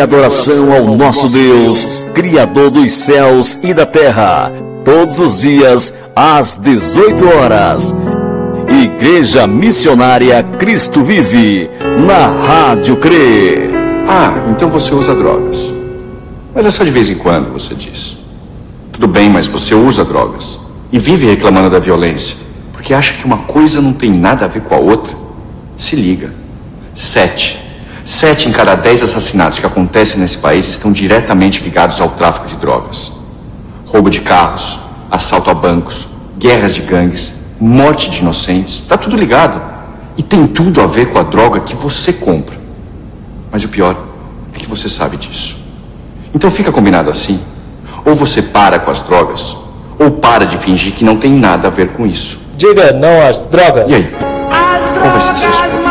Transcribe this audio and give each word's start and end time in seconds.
adoração 0.00 0.72
ao 0.72 0.96
nosso 0.96 1.28
Deus, 1.28 2.04
Criador 2.14 2.70
dos 2.70 2.92
céus 2.92 3.58
e 3.62 3.74
da 3.74 3.86
terra, 3.86 4.52
todos 4.84 5.20
os 5.20 5.40
dias 5.40 5.94
às 6.14 6.54
18 6.54 7.26
horas. 7.28 7.94
Igreja 8.68 9.46
Missionária 9.46 10.42
Cristo 10.42 11.02
Vive, 11.02 11.70
na 12.06 12.26
Rádio 12.26 12.96
CRE. 12.96 13.70
Ah, 14.08 14.32
então 14.50 14.68
você 14.68 14.94
usa 14.94 15.14
drogas. 15.14 15.74
Mas 16.54 16.66
é 16.66 16.70
só 16.70 16.82
de 16.82 16.90
vez 16.90 17.08
em 17.08 17.16
quando, 17.16 17.52
você 17.52 17.74
diz. 17.74 18.18
Tudo 18.92 19.06
bem, 19.06 19.28
mas 19.28 19.46
você 19.46 19.74
usa 19.74 20.04
drogas. 20.04 20.58
E 20.92 20.98
vive 20.98 21.26
reclamando 21.26 21.70
da 21.70 21.78
violência. 21.78 22.36
Porque 22.72 22.94
acha 22.94 23.14
que 23.14 23.24
uma 23.24 23.38
coisa 23.38 23.80
não 23.80 23.92
tem 23.92 24.10
nada 24.10 24.44
a 24.44 24.48
ver 24.48 24.62
com 24.62 24.74
a 24.74 24.78
outra. 24.78 25.16
Se 25.76 25.94
liga. 25.94 26.34
Sete. 26.94 27.59
Sete 28.20 28.50
em 28.50 28.52
cada 28.52 28.74
dez 28.74 29.02
assassinatos 29.02 29.58
que 29.58 29.64
acontecem 29.64 30.20
nesse 30.20 30.36
país 30.36 30.68
estão 30.68 30.92
diretamente 30.92 31.64
ligados 31.64 32.02
ao 32.02 32.10
tráfico 32.10 32.46
de 32.46 32.54
drogas. 32.56 33.10
Roubo 33.86 34.10
de 34.10 34.20
carros, 34.20 34.78
assalto 35.10 35.48
a 35.48 35.54
bancos, 35.54 36.06
guerras 36.38 36.74
de 36.74 36.82
gangues, 36.82 37.32
morte 37.58 38.10
de 38.10 38.18
inocentes. 38.18 38.80
Tá 38.80 38.98
tudo 38.98 39.16
ligado. 39.16 39.62
E 40.18 40.22
tem 40.22 40.46
tudo 40.46 40.82
a 40.82 40.86
ver 40.86 41.06
com 41.06 41.18
a 41.18 41.22
droga 41.22 41.60
que 41.60 41.74
você 41.74 42.12
compra. 42.12 42.58
Mas 43.50 43.64
o 43.64 43.70
pior 43.70 43.96
é 44.52 44.58
que 44.58 44.66
você 44.66 44.86
sabe 44.86 45.16
disso. 45.16 45.56
Então 46.34 46.50
fica 46.50 46.70
combinado 46.70 47.08
assim. 47.08 47.40
Ou 48.04 48.14
você 48.14 48.42
para 48.42 48.78
com 48.78 48.90
as 48.90 49.00
drogas, 49.00 49.56
ou 49.98 50.10
para 50.10 50.44
de 50.44 50.58
fingir 50.58 50.92
que 50.92 51.06
não 51.06 51.16
tem 51.16 51.32
nada 51.32 51.68
a 51.68 51.70
ver 51.70 51.92
com 51.92 52.06
isso. 52.06 52.38
Diga 52.58 52.92
não 52.92 53.26
às 53.26 53.46
drogas. 53.46 53.88
E 53.88 53.94
aí? 53.94 54.14
Qual 55.00 55.10
vai 55.10 55.20
ser 55.20 55.32
a 55.32 55.36
sua 55.36 55.48
escolha? 55.48 55.89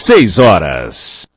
6 0.00 0.38
horas. 0.38 1.28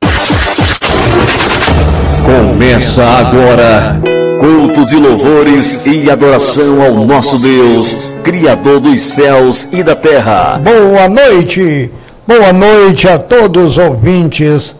Começa 2.24 3.04
agora 3.04 4.00
cultos 4.40 4.90
e 4.90 4.96
louvores 4.96 5.84
e 5.84 6.10
adoração 6.10 6.80
ao 6.80 6.94
nosso 7.04 7.38
Deus, 7.38 8.14
Criador 8.24 8.80
dos 8.80 9.02
céus 9.02 9.68
e 9.70 9.82
da 9.82 9.94
terra. 9.94 10.58
Boa 10.64 11.10
noite, 11.10 11.92
boa 12.26 12.54
noite 12.54 13.06
a 13.06 13.18
todos 13.18 13.72
os 13.72 13.78
ouvintes 13.78 14.74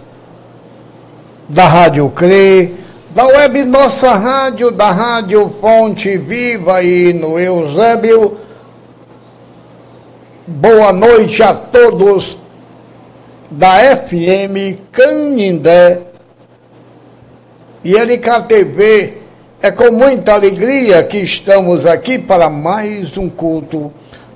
da 1.46 1.66
Rádio 1.66 2.08
CRE, 2.08 2.74
da 3.14 3.26
web 3.26 3.64
Nossa 3.66 4.14
Rádio, 4.14 4.70
da 4.70 4.90
Rádio 4.92 5.54
Fonte 5.60 6.16
Viva 6.16 6.82
e 6.82 7.12
no 7.12 7.38
Eusébio. 7.38 8.38
Boa 10.46 10.90
noite 10.90 11.42
a 11.42 11.52
todos 11.52 12.42
da 13.50 13.78
FM 13.78 14.78
Canindé 14.90 16.00
e 17.84 17.96
LKTV. 17.96 19.18
É 19.62 19.70
com 19.70 19.90
muita 19.90 20.34
alegria 20.34 21.02
que 21.04 21.18
estamos 21.18 21.86
aqui 21.86 22.18
para 22.18 22.50
mais 22.50 23.16
um 23.16 23.30
culto 23.30 23.92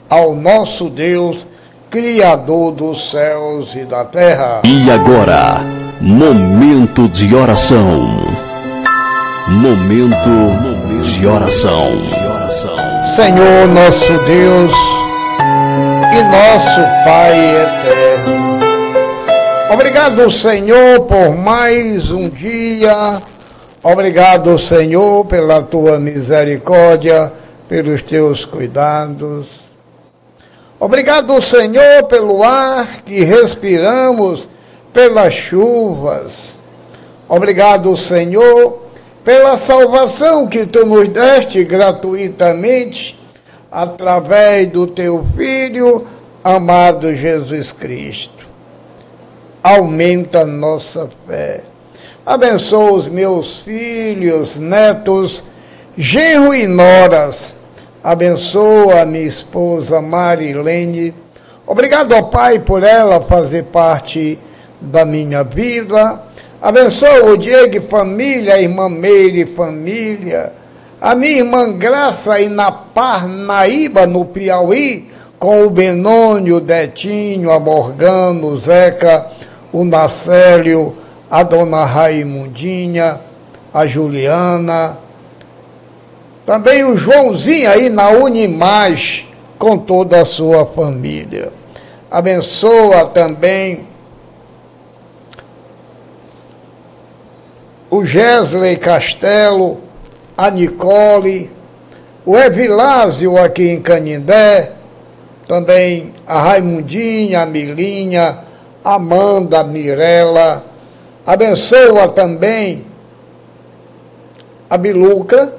ao 0.08 0.34
nosso 0.34 0.88
Deus, 0.88 1.46
Criador 1.90 2.72
dos 2.72 3.10
céus 3.10 3.74
e 3.74 3.84
da 3.84 4.04
terra. 4.04 4.62
E 4.64 4.90
agora, 4.90 5.60
momento 6.00 7.08
de 7.08 7.34
oração. 7.34 8.38
Momento 9.48 10.28
de 11.02 11.26
oração. 11.26 12.02
Senhor 13.16 13.68
nosso 13.68 14.12
Deus 14.24 14.72
e 16.12 16.22
nosso 16.24 16.80
Pai 17.04 17.56
eterno. 17.56 18.07
Obrigado, 19.70 20.30
Senhor, 20.30 21.00
por 21.02 21.36
mais 21.36 22.10
um 22.10 22.28
dia. 22.30 23.20
Obrigado, 23.82 24.58
Senhor, 24.58 25.26
pela 25.26 25.62
tua 25.62 25.98
misericórdia, 25.98 27.30
pelos 27.68 28.02
teus 28.02 28.46
cuidados. 28.46 29.70
Obrigado, 30.80 31.38
Senhor, 31.42 32.04
pelo 32.04 32.42
ar 32.42 33.02
que 33.02 33.22
respiramos, 33.24 34.48
pelas 34.90 35.34
chuvas. 35.34 36.60
Obrigado, 37.28 37.94
Senhor, 37.94 38.84
pela 39.22 39.58
salvação 39.58 40.46
que 40.46 40.64
tu 40.64 40.86
nos 40.86 41.10
deste 41.10 41.62
gratuitamente 41.62 43.20
através 43.70 44.66
do 44.68 44.86
teu 44.86 45.22
Filho 45.36 46.06
amado 46.42 47.14
Jesus 47.14 47.70
Cristo. 47.70 48.37
Aumenta 49.68 50.46
nossa 50.46 51.10
fé. 51.26 51.60
Abençoa 52.24 52.92
os 52.92 53.06
meus 53.06 53.58
filhos, 53.58 54.56
netos, 54.56 55.44
genro 55.94 56.54
e 56.54 56.66
noras. 56.66 57.54
Abençoa 58.02 59.02
a 59.02 59.04
minha 59.04 59.26
esposa 59.26 60.00
Marilene. 60.00 61.12
Obrigado, 61.66 62.12
ó 62.12 62.22
Pai, 62.22 62.58
por 62.60 62.82
ela 62.82 63.20
fazer 63.20 63.64
parte 63.64 64.38
da 64.80 65.04
minha 65.04 65.44
vida. 65.44 66.22
Abençoa 66.62 67.26
o 67.26 67.36
Diego 67.36 67.76
e 67.76 67.80
família, 67.80 68.54
a 68.54 68.62
irmã 68.62 68.88
Meire 68.88 69.42
e 69.42 69.46
família. 69.46 70.50
A 70.98 71.14
minha 71.14 71.40
irmã 71.40 71.70
Graça 71.70 72.32
aí 72.32 72.48
na 72.48 72.72
Parnaíba, 72.72 74.06
no 74.06 74.24
Piauí, 74.24 75.10
com 75.38 75.66
o 75.66 75.70
Benônio, 75.70 76.56
o 76.56 76.60
Detinho, 76.60 77.50
a 77.50 77.60
Morgano, 77.60 78.46
o 78.46 78.58
Zeca, 78.58 79.36
o 79.72 79.84
Nacélio, 79.84 80.96
a 81.30 81.42
dona 81.42 81.84
Raimundinha, 81.84 83.20
a 83.72 83.86
Juliana, 83.86 84.98
também 86.46 86.84
o 86.84 86.96
Joãozinho 86.96 87.70
aí 87.70 87.90
na 87.90 88.08
Unimais, 88.10 89.26
com 89.58 89.76
toda 89.76 90.22
a 90.22 90.24
sua 90.24 90.64
família. 90.64 91.52
Abençoa 92.10 93.04
também 93.06 93.86
o 97.90 98.04
Gesley 98.04 98.76
Castelo, 98.76 99.78
a 100.36 100.50
Nicole, 100.50 101.50
o 102.24 102.36
Evilásio 102.36 103.36
aqui 103.36 103.70
em 103.70 103.80
Canindé, 103.80 104.72
também 105.46 106.14
a 106.26 106.40
Raimundinha, 106.40 107.42
a 107.42 107.46
Milinha, 107.46 108.38
Amanda, 108.94 109.62
Mirella. 109.62 110.64
Abençoa 111.26 112.08
também 112.08 112.86
a 114.70 114.78
Biluca, 114.78 115.52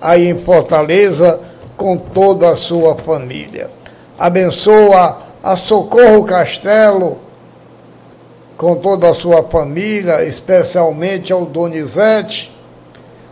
aí 0.00 0.30
em 0.30 0.38
Fortaleza, 0.38 1.40
com 1.76 1.98
toda 1.98 2.48
a 2.48 2.56
sua 2.56 2.94
família. 2.94 3.70
Abençoa 4.18 5.18
a 5.42 5.56
Socorro 5.56 6.24
Castelo, 6.24 7.18
com 8.56 8.76
toda 8.76 9.10
a 9.10 9.14
sua 9.14 9.42
família, 9.42 10.24
especialmente 10.24 11.34
ao 11.34 11.44
Donizete, 11.44 12.50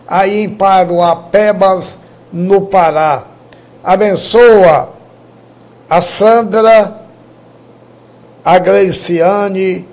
aí 0.07 0.45
em 0.45 0.51
Paruapebas, 0.51 1.97
no 2.31 2.67
Pará. 2.67 3.23
Abençoa 3.83 4.91
a 5.89 6.03
Sandra, 6.03 6.98
a 8.45 8.59
Gleiciane, 8.59 9.87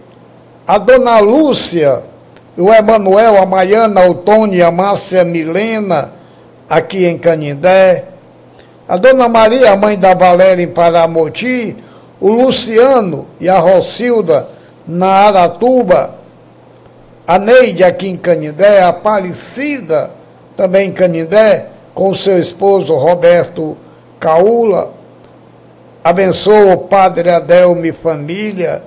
a 0.66 0.78
Dona 0.78 1.20
Lúcia, 1.20 2.04
o 2.58 2.72
Emanuel, 2.74 3.42
a 3.42 3.46
Maiana, 3.46 4.08
o 4.08 4.16
Tony, 4.16 4.62
a 4.62 4.72
Márcia 4.72 5.24
Milena, 5.24 6.14
aqui 6.70 7.06
em 7.06 7.18
Canindé, 7.18 8.06
a 8.88 8.98
Dona 8.98 9.28
Maria, 9.28 9.72
a 9.72 9.76
mãe 9.76 9.98
da 9.98 10.14
Valéria 10.14 10.64
em 10.64 10.68
Paramoti, 10.68 11.76
o 12.20 12.30
Luciano 12.30 13.28
e 13.40 13.50
a 13.50 13.60
Rocilda 13.60 14.48
na 14.88 15.08
Aratuba, 15.08 16.16
a 17.28 17.40
Neide 17.40 17.84
aqui 17.84 18.08
em 18.08 18.18
Canindé, 18.18 18.82
a 18.82 18.90
Aparecida 18.90 20.12
também 20.56 20.90
em 20.90 20.94
Canindé, 20.94 21.70
com 21.94 22.14
seu 22.14 22.40
esposo 22.40 22.96
Roberto 22.96 23.76
Caula. 24.20 24.94
Abençoa 26.06 26.76
o 26.76 26.78
Padre 26.78 27.32
Adelme 27.32 27.92
família, 27.92 28.84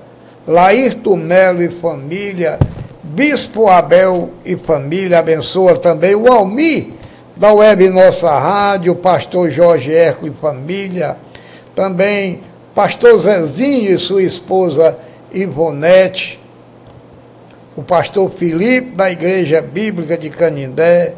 Laírto 0.47 1.17
Melo 1.17 1.61
e 1.61 1.69
família, 1.69 2.61
Bispo 3.03 3.67
Abel 3.67 4.31
e 4.44 4.56
família. 4.56 5.19
Abençoa 5.19 5.76
também 5.76 6.15
o 6.15 6.32
Almi 6.32 6.94
da 7.35 7.53
Web 7.53 7.88
Nossa 7.88 8.31
Rádio, 8.31 8.94
Pastor 8.94 9.50
Jorge 9.50 9.91
Erco 9.91 10.29
e 10.29 10.31
família. 10.31 11.17
Também 11.75 12.41
Pastor 12.73 13.19
Zezinho 13.19 13.93
e 13.93 13.99
sua 13.99 14.23
esposa 14.23 14.97
Ivonete, 15.32 16.38
o 17.76 17.82
pastor 17.82 18.31
Felipe 18.31 18.97
da 18.97 19.11
Igreja 19.11 19.61
Bíblica 19.61 20.17
de 20.17 20.31
Canindé, 20.31 21.14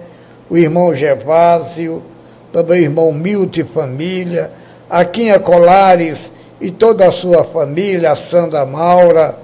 o 0.49 0.57
irmão 0.57 0.97
Gervásio, 0.97 2.03
também 2.51 2.81
o 2.81 2.85
irmão 2.85 3.13
Milton 3.13 3.61
e 3.61 3.65
família, 3.65 4.60
a 4.91 5.05
Quinha 5.05 5.39
Colares 5.39 6.31
e 6.61 6.71
toda 6.71 7.07
a 7.07 7.13
sua 7.13 7.45
família, 7.45 8.13
a 8.13 8.17
Sandra 8.17 8.67
Maura. 8.67 9.39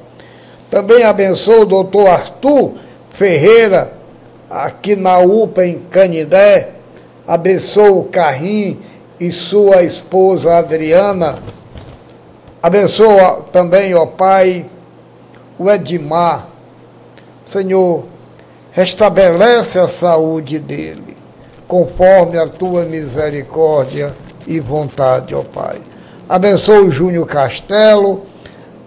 Também 0.71 1.05
abençoa 1.05 1.61
o 1.61 1.67
doutor 1.67 2.09
Arthur 2.09 2.73
Ferreira, 3.11 3.93
aqui 4.51 4.97
na 4.97 5.19
UPA 5.21 5.65
em 5.65 5.79
Canindé. 5.79 6.71
Abençoa 7.27 7.91
o 7.91 8.05
Carrim 8.05 8.81
e 9.19 9.31
sua 9.31 9.83
esposa 9.83 10.59
Adriana 10.59 11.43
Abençoa 12.67 13.45
também, 13.53 13.95
ó 13.95 14.07
Pai, 14.07 14.67
o 15.57 15.71
Edmar. 15.71 16.49
Senhor, 17.45 18.03
restabelece 18.73 19.79
a 19.79 19.87
saúde 19.87 20.59
dele, 20.59 21.17
conforme 21.69 22.37
a 22.37 22.49
tua 22.49 22.83
misericórdia 22.83 24.17
e 24.47 24.61
vontade, 24.61 25.35
ó 25.35 25.43
Pai. 25.43 25.81
Abençoa 26.29 26.81
o 26.81 26.91
Júnior 26.91 27.27
Castelo, 27.27 28.27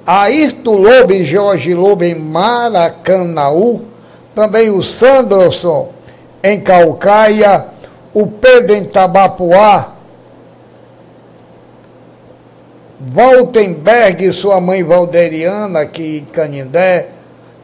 Ayrton 0.06 0.78
Lobo 0.78 1.14
e 1.14 1.24
Jorge 1.24 1.74
Lobo 1.74 2.04
em 2.04 2.16
Maracanaú, 2.16 3.82
também 4.34 4.70
o 4.70 4.82
Sanderson 4.82 5.90
em 6.44 6.60
Calcaia, 6.60 7.66
o 8.14 8.26
Pedro 8.26 8.76
em 8.76 8.86
Tabapuá, 8.86 9.94
Voltenberg 13.00 14.26
e 14.26 14.34
sua 14.34 14.60
mãe 14.60 14.84
Valderiana, 14.84 15.82
aqui 15.82 16.18
em 16.18 16.32
Canindé, 16.32 17.10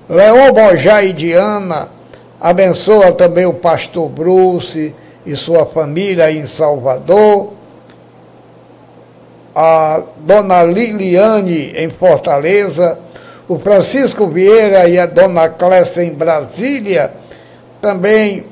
Leon 0.08 0.53
Bojá 0.53 1.03
e 1.03 1.12
Diana, 1.12 1.89
abençoa 2.39 3.12
também 3.12 3.46
o 3.46 3.53
pastor 3.53 4.08
Bruce 4.08 4.96
e 5.25 5.36
sua 5.36 5.65
família 5.65 6.31
em 6.31 6.46
Salvador, 6.46 7.54
a 9.55 10.01
dona 10.17 10.63
Liliane 10.63 11.71
em 11.75 11.89
Fortaleza, 11.89 13.00
o 13.47 13.57
Francisco 13.57 14.27
Vieira 14.27 14.89
e 14.89 15.00
a 15.00 15.05
dona 15.05 15.47
Clécia 15.47 16.03
em 16.03 16.13
Brasília, 16.13 17.13
também 17.81 18.45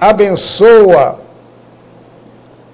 abençoa 0.00 1.20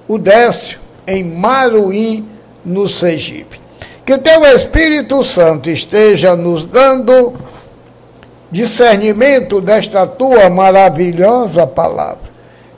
o 0.08 0.16
Décio 0.16 0.80
em 1.06 1.22
Maruim, 1.22 2.28
no 2.64 2.88
Sergipe. 2.88 3.60
Que 4.04 4.18
teu 4.18 4.44
Espírito 4.44 5.22
Santo 5.22 5.70
esteja 5.70 6.34
nos 6.34 6.66
dando 6.66 7.34
discernimento 8.50 9.60
desta 9.60 10.06
tua 10.06 10.50
maravilhosa 10.50 11.66
palavra. 11.66 12.30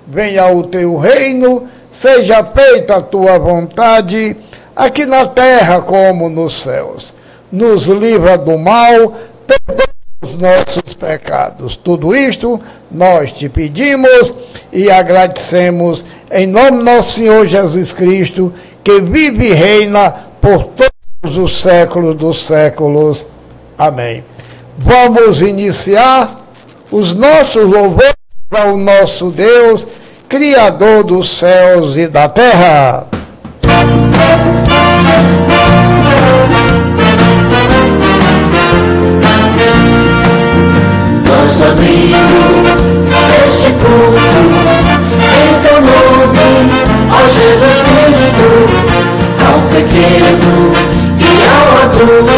Venha 0.07 0.53
o 0.53 0.65
teu 0.65 0.97
reino, 0.97 1.69
seja 1.91 2.45
feita 2.45 2.97
a 2.97 3.03
tua 3.03 3.39
vontade, 3.39 4.37
aqui 4.75 5.07
na 5.07 5.27
terra 5.27 5.81
como 5.81 6.29
nos 6.29 6.63
céus. 6.63 7.15
Nos 7.51 7.85
livra 7.85 8.39
do 8.39 8.57
mal, 8.59 9.15
perdoa 9.47 9.89
os 10.23 10.35
nossos 10.35 10.95
pecados. 10.95 11.77
Tudo 11.77 12.15
isto 12.15 12.61
nós 12.91 13.33
te 13.33 13.49
pedimos 13.49 14.35
e 14.73 14.91
agradecemos 14.91 16.05
em 16.31 16.47
nome 16.47 16.79
do 16.79 16.85
nosso 16.85 17.17
Senhor 17.17 17.47
Jesus 17.47 17.93
Cristo 17.93 18.53
que 18.83 19.01
vive 19.01 19.49
e 19.49 19.53
reina 19.53 20.15
por 20.41 20.65
todos 20.65 21.37
os 21.37 21.61
séculos 21.61 22.17
dos 22.17 22.47
séculos. 22.47 23.27
Amém. 23.77 24.25
Vamos 24.79 25.41
iniciar 25.41 26.37
os 26.91 27.15
nossos 27.15 27.67
louvores 27.67 28.15
ao 28.51 28.77
nosso 28.77 29.31
Deus, 29.31 29.87
Criador 30.29 31.05
dos 31.05 31.39
céus 31.39 31.97
e 31.97 32.07
da 32.07 32.29
terra. 32.29 33.12
Nós 41.27 41.63
abrimos 41.63 42.69
este 43.45 43.71
culto 43.83 44.39
em 45.19 45.51
teu 45.63 45.79
nome, 45.81 46.51
ó 47.11 47.21
Jesus 47.29 47.79
Cristo 47.83 48.49
ao 49.45 49.59
pequeno 49.71 50.53
e 51.19 51.23
ao 51.49 51.67
adulto, 51.83 52.32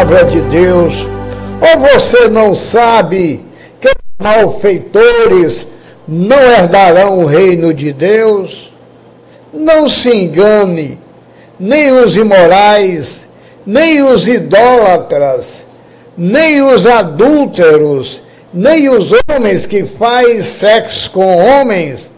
palavra 0.00 0.24
de 0.24 0.40
Deus: 0.42 0.94
ou 1.60 1.80
você 1.80 2.28
não 2.28 2.54
sabe 2.54 3.44
que 3.80 3.90
malfeitores 4.18 5.66
não 6.08 6.40
herdarão 6.40 7.18
o 7.18 7.26
reino 7.26 7.74
de 7.74 7.92
Deus? 7.92 8.72
Não 9.52 9.88
se 9.88 10.08
engane, 10.14 10.98
nem 11.58 11.92
os 11.92 12.16
imorais, 12.16 13.28
nem 13.66 14.02
os 14.02 14.26
idólatras, 14.26 15.66
nem 16.16 16.62
os 16.62 16.86
adúlteros, 16.86 18.22
nem 18.54 18.88
os 18.88 19.10
homens 19.28 19.66
que 19.66 19.84
fazem 19.84 20.42
sexo 20.42 21.10
com 21.10 21.36
homens, 21.36 22.10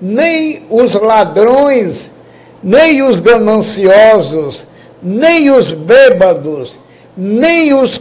nem 0.00 0.64
os 0.68 0.94
ladrões, 0.94 2.10
nem 2.62 3.02
os 3.02 3.20
gananciosos, 3.20 4.66
nem 5.02 5.50
os 5.50 5.72
bêbados, 5.72 6.78
nem 7.16 7.74
os 7.74 8.00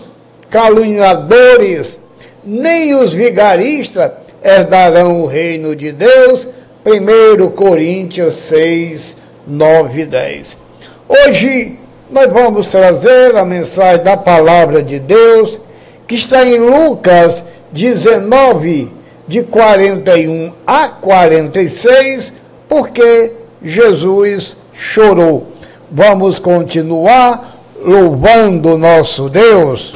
caluniadores, 0.49 1.99
nem 2.43 2.95
os 2.95 3.13
vigaristas 3.13 4.11
herdarão 4.43 5.21
o 5.21 5.27
reino 5.27 5.75
de 5.75 5.91
Deus. 5.91 6.47
1 6.83 7.49
Coríntios 7.49 8.33
6, 8.33 9.15
9 9.47 10.01
e 10.01 10.05
10. 10.05 10.57
Hoje 11.07 11.79
nós 12.09 12.31
vamos 12.31 12.67
trazer 12.67 13.35
a 13.37 13.45
mensagem 13.45 14.03
da 14.03 14.17
palavra 14.17 14.81
de 14.81 14.99
Deus, 14.99 15.59
que 16.07 16.15
está 16.15 16.45
em 16.45 16.57
Lucas 16.57 17.43
19, 17.71 18.91
de 19.27 19.43
41 19.43 20.51
a 20.65 20.89
46, 20.89 22.33
porque 22.67 23.33
Jesus 23.61 24.57
chorou. 24.73 25.47
Vamos 25.89 26.39
continuar 26.39 27.50
louvando 27.83 28.77
nosso 28.77 29.29
Deus. 29.29 29.91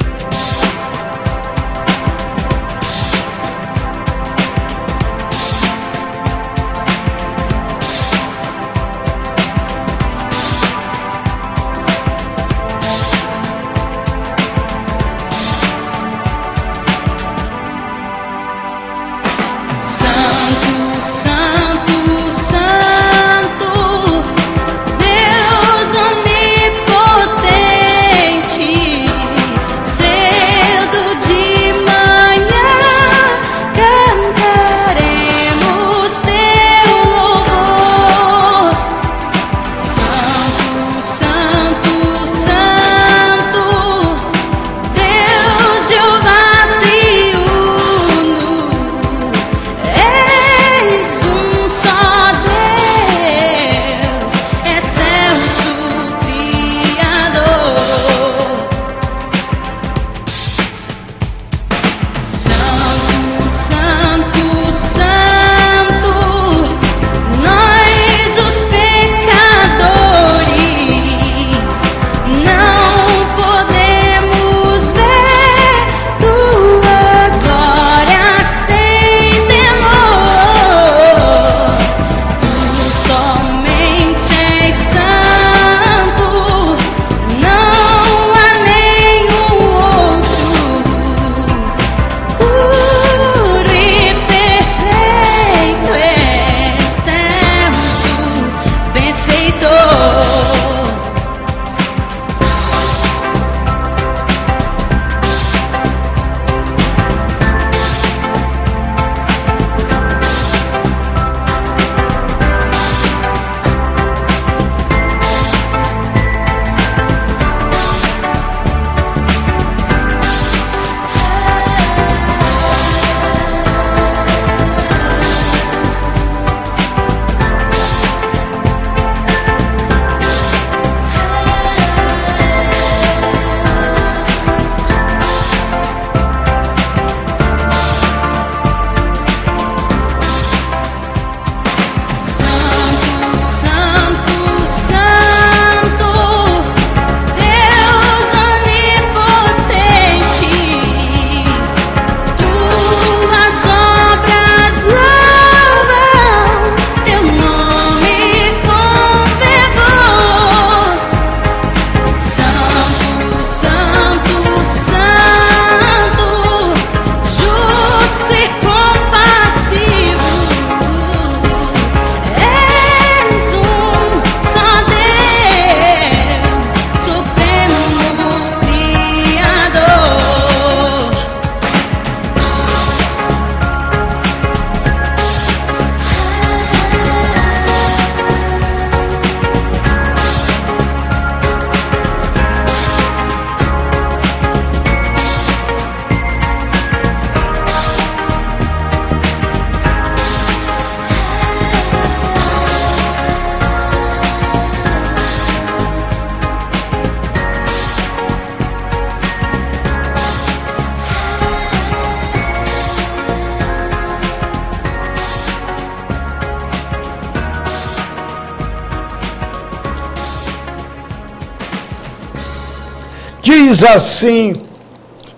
Diz 223.68 223.82
assim 223.82 224.52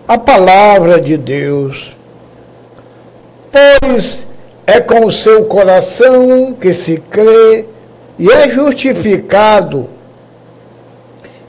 a 0.07 0.19
palavra 0.19 1.01
de 1.01 1.17
Deus: 1.17 1.97
Pois 3.51 4.27
é 4.67 4.83
com 4.83 5.07
o 5.07 5.11
seu 5.11 5.47
coração 5.47 6.53
que 6.53 6.75
se 6.75 6.99
crê 7.09 7.65
e 8.19 8.31
é 8.31 8.51
justificado, 8.51 9.89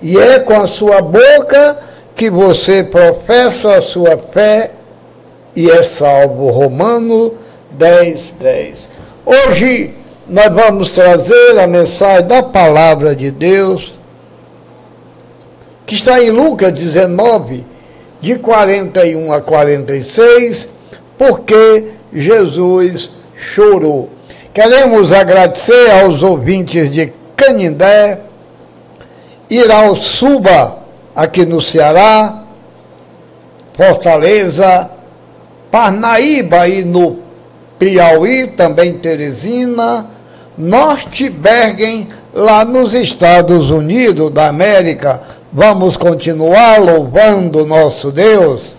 e 0.01 0.17
é 0.17 0.39
com 0.39 0.53
a 0.53 0.67
sua 0.67 1.01
boca 1.01 1.79
que 2.15 2.29
você 2.29 2.81
professa 2.81 3.75
a 3.75 3.81
sua 3.81 4.17
fé 4.17 4.71
e 5.53 5.69
é 5.69 5.83
salvo. 5.83 6.49
Romano 6.49 7.33
10, 7.71 8.37
10. 8.39 8.89
Hoje 9.25 9.93
nós 10.29 10.47
vamos 10.47 10.91
trazer 10.91 11.59
a 11.59 11.67
mensagem 11.67 12.25
da 12.25 12.41
palavra 12.41 13.13
de 13.13 13.29
Deus, 13.31 13.98
que 15.89 15.95
está 15.95 16.21
em 16.21 16.29
Lucas 16.29 16.71
19, 16.71 17.65
de 18.21 18.35
41 18.35 19.33
a 19.33 19.41
46, 19.41 20.69
porque 21.17 21.87
Jesus 22.13 23.09
chorou. 23.35 24.07
Queremos 24.53 25.11
agradecer 25.11 25.89
aos 25.89 26.21
ouvintes 26.21 26.91
de 26.91 27.11
Canindé, 27.35 28.19
Irauçuba, 29.49 30.77
aqui 31.15 31.43
no 31.43 31.59
Ceará, 31.59 32.43
Fortaleza, 33.73 34.91
Parnaíba 35.71 36.67
e 36.67 36.85
no 36.85 37.17
Piauí, 37.79 38.45
também 38.45 38.93
Teresina, 38.93 40.05
Norte 40.55 41.31
Bergen, 41.31 42.09
lá 42.31 42.63
nos 42.63 42.93
Estados 42.93 43.71
Unidos 43.71 44.29
da 44.29 44.49
América. 44.49 45.38
Vamos 45.51 45.97
continuar 45.97 46.79
louvando 46.79 47.65
nosso 47.65 48.11
Deus. 48.11 48.71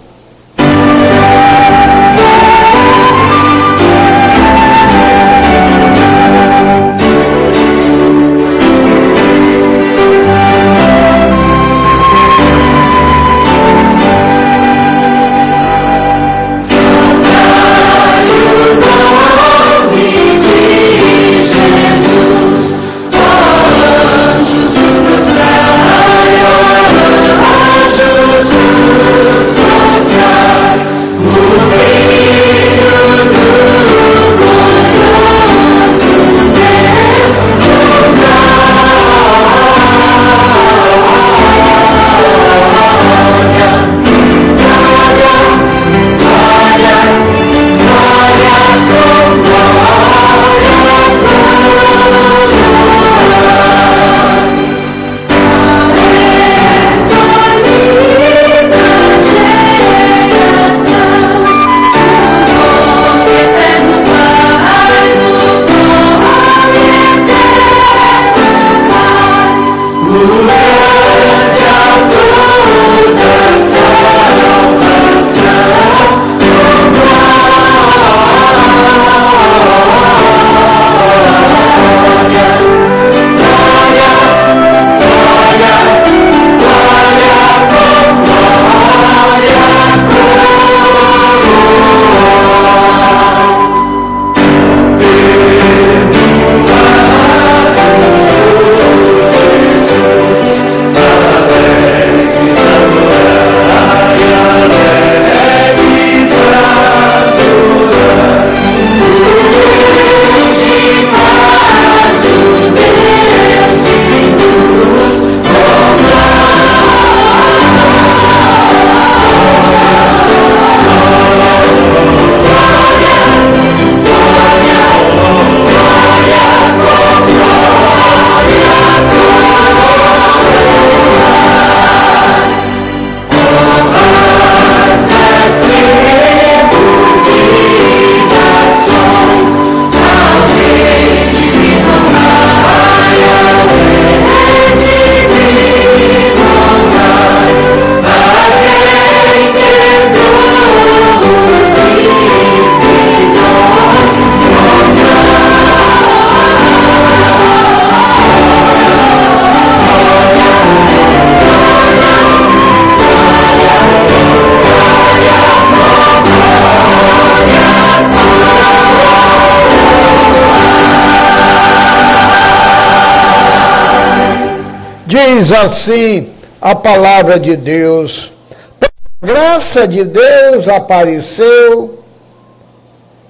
Diz 175.41 175.53
assim 175.53 176.29
a 176.61 176.75
palavra 176.75 177.41
de 177.41 177.57
Deus. 177.57 178.31
A 178.79 179.27
graça 179.27 179.89
de 179.89 180.05
Deus 180.05 180.69
apareceu 180.69 181.99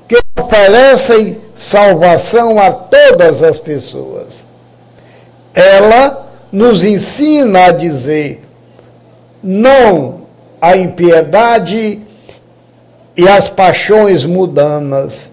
que 0.09 0.19
oferece 0.37 1.39
salvação 1.55 2.59
a 2.59 2.73
todas 2.73 3.45
as 3.45 3.61
pessoas. 3.61 4.45
Ela 5.55 6.29
nos 6.51 6.83
ensina 6.83 7.67
a 7.67 7.71
dizer 7.71 8.43
não 9.41 10.23
à 10.61 10.77
impiedade 10.77 12.03
e 13.17 13.29
às 13.29 13.49
paixões 13.49 14.25
mudanas 14.25 15.31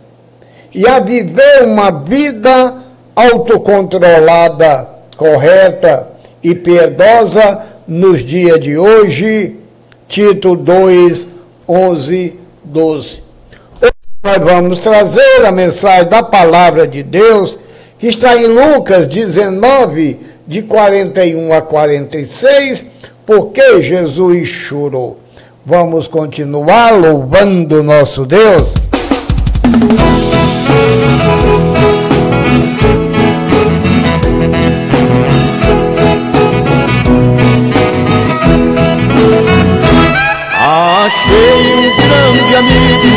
e 0.76 0.88
a 0.88 1.00
viver 1.00 1.64
uma 1.64 1.90
vida 1.90 2.84
autocontrolada, 3.16 4.88
correta 5.18 6.07
e 6.44 6.56
piedosa 6.56 7.64
nos 7.88 8.26
dias 8.26 8.60
de 8.60 8.78
hoje. 8.78 9.56
Tito 10.08 10.56
2, 10.56 11.28
11, 11.68 12.36
12. 12.64 13.24
Hoje 13.82 13.92
nós 14.24 14.38
vamos 14.38 14.80
trazer 14.80 15.46
a 15.46 15.52
mensagem 15.52 16.08
da 16.08 16.24
palavra 16.24 16.88
de 16.88 17.04
Deus 17.04 17.58
que 18.00 18.08
está 18.08 18.38
em 18.38 18.46
Lucas 18.46 19.08
19, 19.08 20.20
de 20.46 20.62
41 20.62 21.52
a 21.54 21.62
46, 21.62 22.86
porque 23.26 23.82
Jesus 23.82 24.48
chorou. 24.48 25.20
Vamos 25.66 26.08
continuar 26.08 26.92
louvando 26.92 27.84
nosso 27.84 28.26
Deus. 28.26 28.70
amigo, 42.58 43.12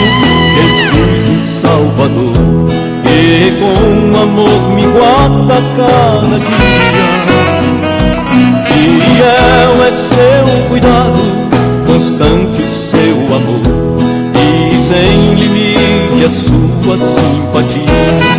Jesus 0.54 1.24
o 1.28 1.38
Salvador, 1.60 2.68
que 3.02 3.52
com 3.58 4.18
amor 4.18 4.62
me 4.74 4.86
guarda 4.86 5.56
cada 5.76 6.38
dia. 6.38 7.00
Fiel 8.66 9.84
é 9.84 9.92
seu 9.92 10.68
cuidado, 10.68 11.22
constante 11.86 12.62
seu 12.70 13.16
amor, 13.34 13.64
e 14.34 14.76
sem 14.86 15.34
limite 15.34 16.24
a 16.24 16.28
sua 16.28 16.96
simpatia. 16.98 18.30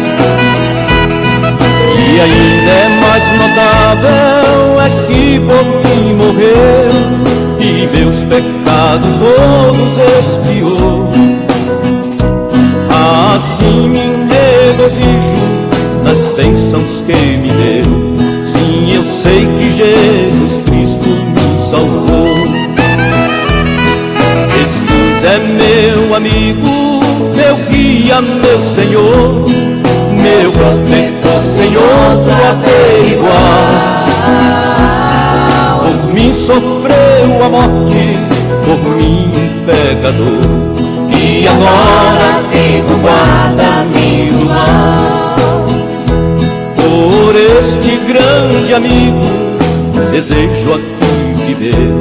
E 1.97 2.19
ainda 2.19 2.71
é 2.71 2.89
mais 2.99 3.25
notável 3.39 4.81
é 4.81 4.89
que 5.07 5.39
por 5.39 5.65
mim 5.65 6.13
morreu 6.15 7.30
e 7.71 7.87
meus 7.87 8.17
pecados 8.25 9.07
todos 9.19 9.97
expiou. 10.19 11.09
Assim 13.33 13.89
me 13.89 14.01
regozijo 14.29 15.41
nas 16.03 16.19
bênçãos 16.35 17.03
que 17.05 17.37
me 17.37 17.49
deu. 17.49 17.85
Sim, 18.47 18.93
eu 18.93 19.03
sei 19.03 19.47
que 19.57 19.71
Jesus 19.71 20.61
Cristo 20.65 21.09
me 21.09 21.69
salvou. 21.69 22.37
Jesus 24.57 25.23
é 25.23 25.37
meu 25.39 26.15
amigo, 26.15 27.01
meu 27.35 27.55
guia, 27.69 28.21
meu 28.21 28.59
Senhor, 28.75 29.45
meu 30.21 30.51
protetor, 30.51 31.43
Senhor, 31.55 32.25
tua 32.25 32.49
averiguar. 32.49 34.00
Por 34.00 34.00
sofreu 36.33 37.43
a 37.43 37.49
morte, 37.49 38.19
por 38.65 38.95
mim 38.97 39.31
pecador. 39.65 40.71
E 41.17 41.47
agora 41.47 42.41
vivo, 42.51 42.93
guarda-me 43.01 44.31
mal. 44.47 45.35
Por 46.75 47.35
este 47.35 47.99
grande 48.07 48.73
amigo, 48.73 49.25
desejo 50.11 50.73
aqui 50.73 50.91
viver, 51.47 51.91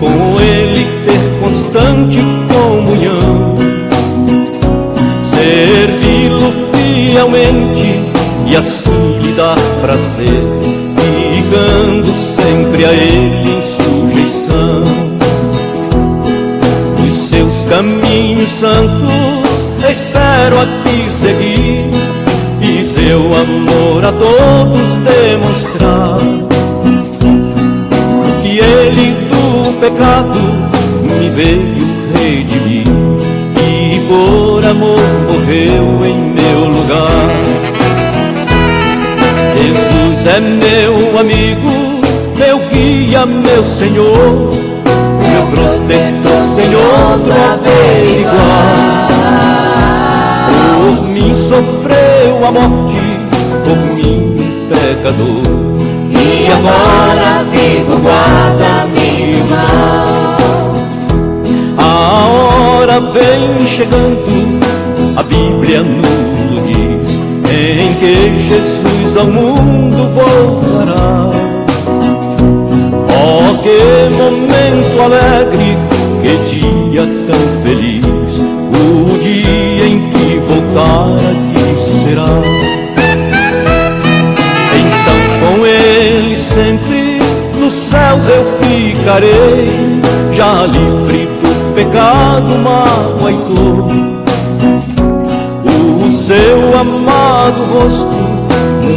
com 0.00 0.40
ele 0.40 0.86
ter 1.04 1.24
constante 1.42 2.18
comunhão, 2.52 3.54
servi-lo 5.24 6.52
fielmente 6.72 8.02
e 8.46 8.56
assim 8.56 9.18
lhe 9.20 9.32
dar 9.32 9.58
prazer, 9.80 10.44
ficando 11.46 12.12
sempre 12.14 12.84
a 12.84 12.92
ele 12.92 13.50
em 13.50 13.62
sujeição. 13.64 14.82
Os 16.98 17.28
seus 17.28 17.64
caminhos 17.66 18.50
santos 18.50 19.68
espero 19.88 20.56
aqui 20.60 21.10
seguir 21.10 21.90
e 22.60 22.84
seu 22.84 23.20
amor 23.20 24.04
a 24.04 24.12
todos 24.12 24.94
demonstrar. 25.04 26.16
Que 28.42 28.58
ele 28.58 29.14
do 29.30 29.80
pecado 29.80 30.40
me 31.02 31.28
veio 31.30 31.86
redimir 32.14 32.86
e 33.62 34.00
por 34.08 34.64
amor 34.64 35.00
morreu 35.28 36.04
em 36.04 36.16
meu 36.34 36.68
lugar. 36.70 37.75
Jesus 39.66 40.26
é 40.26 40.40
meu 40.40 41.18
amigo, 41.18 42.00
meu 42.36 42.58
guia, 42.70 43.26
meu 43.26 43.64
Senhor, 43.64 44.52
meu 45.28 45.42
protetor, 45.50 46.46
Senhor, 46.54 47.18
do 47.18 47.32
averiguar. 47.32 49.08
Por 50.78 51.08
mim 51.08 51.34
sofreu 51.34 52.46
a 52.46 52.52
morte, 52.52 53.02
por 53.64 53.76
mim 53.96 54.36
pecador. 54.68 55.42
E 56.10 56.46
agora 56.52 57.44
vivo, 57.50 57.98
guarda-me 57.98 59.32
do 59.32 59.50
mal. 59.50 60.36
A 61.78 62.26
hora 62.28 63.00
vem 63.00 63.66
chegando, 63.66 64.60
a 65.16 65.22
Bíblia 65.24 65.82
nos 65.82 66.45
em 67.66 67.94
que 67.94 68.38
Jesus 68.48 69.16
ao 69.16 69.26
mundo 69.26 70.08
voltará. 70.14 71.30
Oh, 73.08 73.62
que 73.62 74.14
momento 74.16 75.00
alegre, 75.02 75.76
que 76.22 76.36
dia 76.54 77.02
tão 77.26 77.62
feliz, 77.62 78.36
o 78.36 79.18
dia 79.18 79.86
em 79.86 80.10
que 80.10 80.38
voltar 80.48 81.16
aqui 81.16 81.80
será. 81.80 82.66
Então 84.78 85.18
com 85.40 85.66
ele 85.66 86.36
sempre 86.36 87.18
nos 87.58 87.74
céus 87.74 88.28
eu 88.28 88.44
ficarei, 88.60 89.68
já 90.32 90.66
livre 90.66 91.26
do 91.26 91.74
pecado, 91.74 92.58
mágoa 92.58 93.32
e 93.32 93.36
dor. 93.54 94.15
Seu 96.26 96.76
amado 96.76 97.62
rosto 97.72 98.18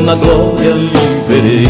na 0.04 0.16
glória 0.16 0.72
lhe 0.74 0.90
verei 1.28 1.68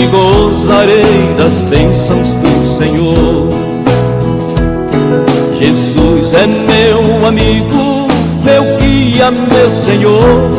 e 0.00 0.06
gozarei 0.06 1.34
das 1.36 1.56
bênçãos 1.68 2.28
do 2.40 2.78
Senhor. 2.78 3.48
Jesus 5.58 6.32
é 6.32 6.46
meu 6.46 7.26
amigo, 7.26 8.08
meu 8.42 8.64
guia, 8.78 9.30
meu 9.30 9.70
Senhor, 9.72 10.50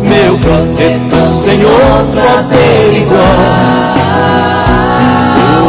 meu 0.00 0.38
protetor, 0.38 1.28
Senhor, 1.44 2.06
pra 2.14 2.38
averiguar. 2.38 3.96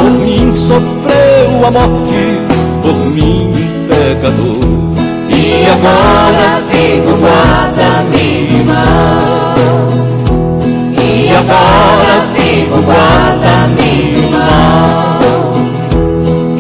Por 0.03 0.11
mim 0.21 0.49
sofreu 0.53 1.65
a 1.65 1.71
morte, 1.71 2.39
por 2.81 2.95
mim 3.11 3.51
pecador, 3.89 4.63
e 5.27 5.65
agora 5.65 6.56
vivo, 6.87 7.17
guarda-me 7.17 8.47
do 8.47 8.63
mal. 8.63 9.55
E 11.03 11.29
agora 11.29 12.27
vivo, 12.33 12.81
guarda-me 12.81 14.13
do 14.13 14.21
mal. 14.31 15.19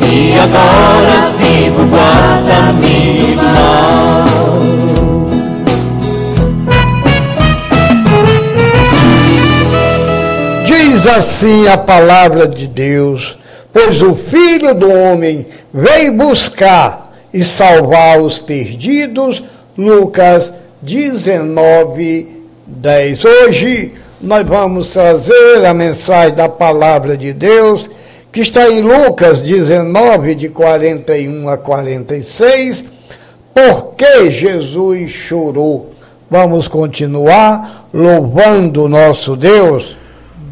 E 0.03 0.33
agora 0.37 1.31
vivo, 1.37 1.85
guarda-me 1.85 3.35
do 3.35 3.43
mal. 3.43 4.25
Diz 10.65 11.07
assim 11.07 11.67
a 11.69 11.77
palavra 11.77 12.47
de 12.47 12.67
Deus: 12.67 13.37
Pois 13.71 14.01
o 14.01 14.13
Filho 14.13 14.75
do 14.75 14.91
Homem 14.91 15.47
veio 15.73 16.13
buscar 16.13 17.13
e 17.33 17.43
salvar 17.45 18.19
os 18.19 18.39
perdidos. 18.39 19.41
Lucas 19.77 20.51
19, 20.81 22.27
10. 22.65 23.25
Hoje 23.25 23.93
nós 24.19 24.47
vamos 24.47 24.87
trazer 24.87 25.65
a 25.65 25.73
mensagem 25.73 26.33
da 26.33 26.47
palavra 26.47 27.17
de 27.17 27.33
Deus, 27.33 27.89
que 28.31 28.39
está 28.39 28.69
em 28.69 28.81
Lucas 28.81 29.41
19, 29.41 30.35
de 30.35 30.49
41 30.49 31.49
a 31.49 31.57
46. 31.57 32.85
Por 33.53 33.95
que 33.95 34.31
Jesus 34.31 35.11
chorou? 35.11 35.91
Vamos 36.29 36.67
continuar 36.67 37.87
louvando 37.93 38.83
o 38.83 38.89
nosso 38.89 39.35
Deus. 39.35 39.96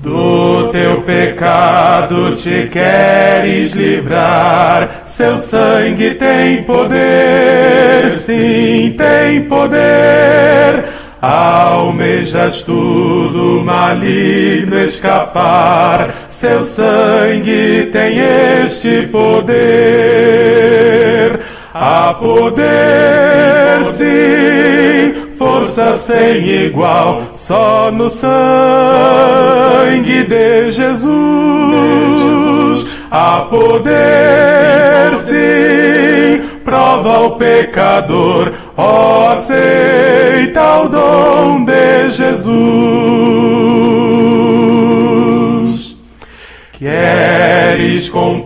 Do 0.05 0.69
teu 0.71 1.01
pecado 1.01 2.31
te 2.35 2.69
queres 2.71 3.71
livrar, 3.71 5.01
seu 5.03 5.35
sangue 5.35 6.13
tem 6.13 6.61
poder, 6.61 8.11
sim, 8.11 8.93
tem 8.95 9.45
poder. 9.45 10.85
Almejas 11.19 12.61
tudo 12.61 13.63
maligno 13.65 14.77
escapar, 14.79 16.13
seu 16.29 16.61
sangue 16.61 17.89
tem 17.91 18.19
este 18.63 19.07
poder. 19.07 19.55
Há 21.73 22.13
poder, 22.13 23.83
sim, 23.83 25.24
força 25.37 25.93
sem 25.93 26.47
igual, 26.47 27.21
só 27.33 27.91
no 27.91 28.07
sangue 28.09 28.33
de 30.23 30.71
Jesus. 30.71 31.15
Há 33.11 33.41
poder, 33.49 35.15
sim, 35.17 36.41
prova 36.63 37.19
o 37.19 37.31
pecador, 37.37 38.53
ó, 38.75 39.29
aceita 39.31 40.81
o 40.81 40.89
dom 40.89 41.63
de 41.65 42.09
Jesus. 42.09 42.55
Queres 46.73 48.09
com 48.09 48.41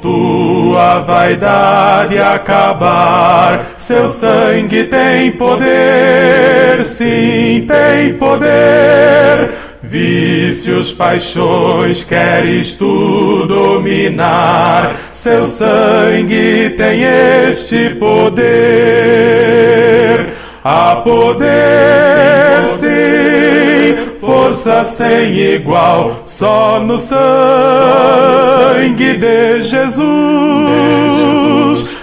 tua 0.70 1.00
vaidade 1.00 2.20
acabar, 2.20 3.74
seu 3.76 4.08
sangue 4.08 4.84
tem 4.84 5.32
poder, 5.32 6.86
sim, 6.86 7.66
tem 7.68 8.14
poder. 8.14 9.50
Vícios, 9.82 10.94
paixões, 10.94 12.04
queres 12.04 12.76
tu 12.76 13.48
dominar. 13.48 14.94
Seu 15.12 15.44
sangue 15.44 16.76
tem 16.78 17.02
este 17.48 17.90
poder. 17.96 18.44
Há 20.64 20.98
poder, 20.98 22.68
sim, 22.68 23.96
força 24.30 24.84
sem 24.84 25.34
igual, 25.34 26.22
só 26.24 26.80
no 26.80 27.00
sangue 27.00 27.18
de 29.18 29.64
Jesus. 29.64 29.98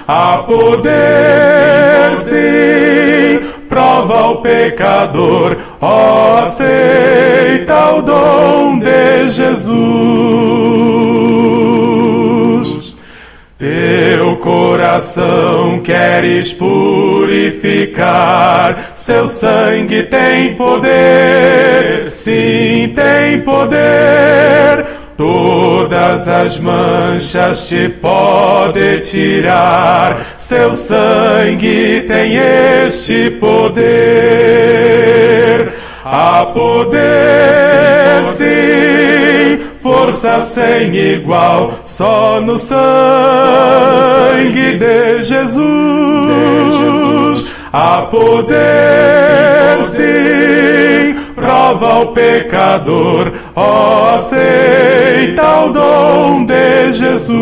Há 0.09 0.39
poder, 0.39 2.17
sim, 2.17 3.47
prova 3.69 4.27
o 4.27 4.39
pecador, 4.39 5.57
ó, 5.81 6.41
aceita 6.43 7.95
o 7.95 8.03
dom 8.03 8.81
de 8.81 9.29
Jesus. 9.29 10.96
Teu 13.59 14.37
coração 14.37 15.81
queres 15.81 16.53
purificar, 16.53 18.03
seu 18.95 19.27
sangue 19.27 20.03
tem 20.03 20.55
poder, 20.57 22.11
sim, 22.11 22.92
tem 22.95 23.40
poder. 23.40 24.85
Todas 25.16 26.29
as 26.29 26.59
manchas 26.59 27.66
te 27.66 27.88
pode 27.88 29.01
tirar, 29.01 30.21
seu 30.37 30.75
sangue 30.75 32.05
tem 32.07 32.37
este 32.37 33.31
poder. 33.40 33.87
Há 36.05 36.45
poder, 36.45 38.23
sim, 38.25 39.66
força 39.87 40.40
sem 40.40 40.94
igual, 40.96 41.75
só 41.85 42.40
no 42.40 42.57
sangue 42.59 42.77
de 44.79 45.22
Jesus. 45.22 45.66
Há 47.72 48.03
poder, 48.11 49.83
sim, 49.83 51.14
prova 51.35 52.01
o 52.01 52.07
pecador, 52.09 53.31
ó, 53.55 54.14
aceita 54.14 55.66
o 55.66 55.72
dom 55.72 56.46
de 56.46 56.90
Jesus. 56.92 57.37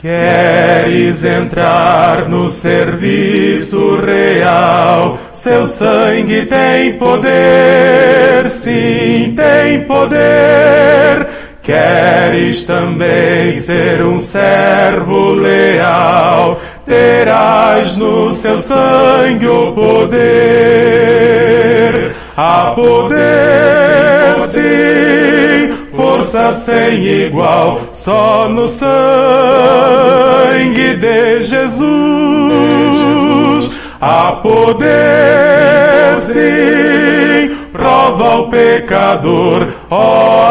Queres 0.00 1.24
entrar 1.24 2.28
no 2.28 2.48
serviço 2.48 3.96
real? 3.96 5.18
Seu 5.32 5.64
sangue 5.64 6.46
tem 6.46 6.92
poder, 6.92 8.48
sim, 8.48 9.34
tem 9.36 9.82
poder. 9.82 11.26
Queres 11.60 12.64
também 12.64 13.52
ser 13.54 14.00
um 14.04 14.20
servo 14.20 15.32
leal? 15.32 16.60
Terás 16.86 17.96
no 17.96 18.30
seu 18.30 18.56
sangue 18.56 19.48
o 19.48 19.72
poder. 19.72 20.28
Há 22.36 22.70
poder, 22.70 24.40
sim, 24.42 25.17
força 26.28 26.52
sem 26.52 27.02
igual, 27.04 27.80
só 27.90 28.46
no 28.48 28.68
sangue 28.68 28.94
de 30.94 31.40
Jesus. 31.42 31.88
Há 34.00 34.32
poder, 34.42 36.20
sim, 36.20 37.56
prova 37.72 38.36
o 38.40 38.48
pecador, 38.48 39.68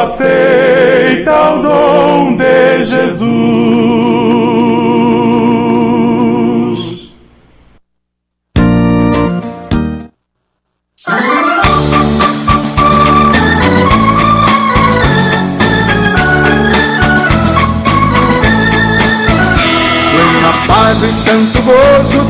aceita 0.02 1.54
o 1.54 1.62
dom 1.62 2.36
de 2.36 2.84
Jesus. 2.84 4.46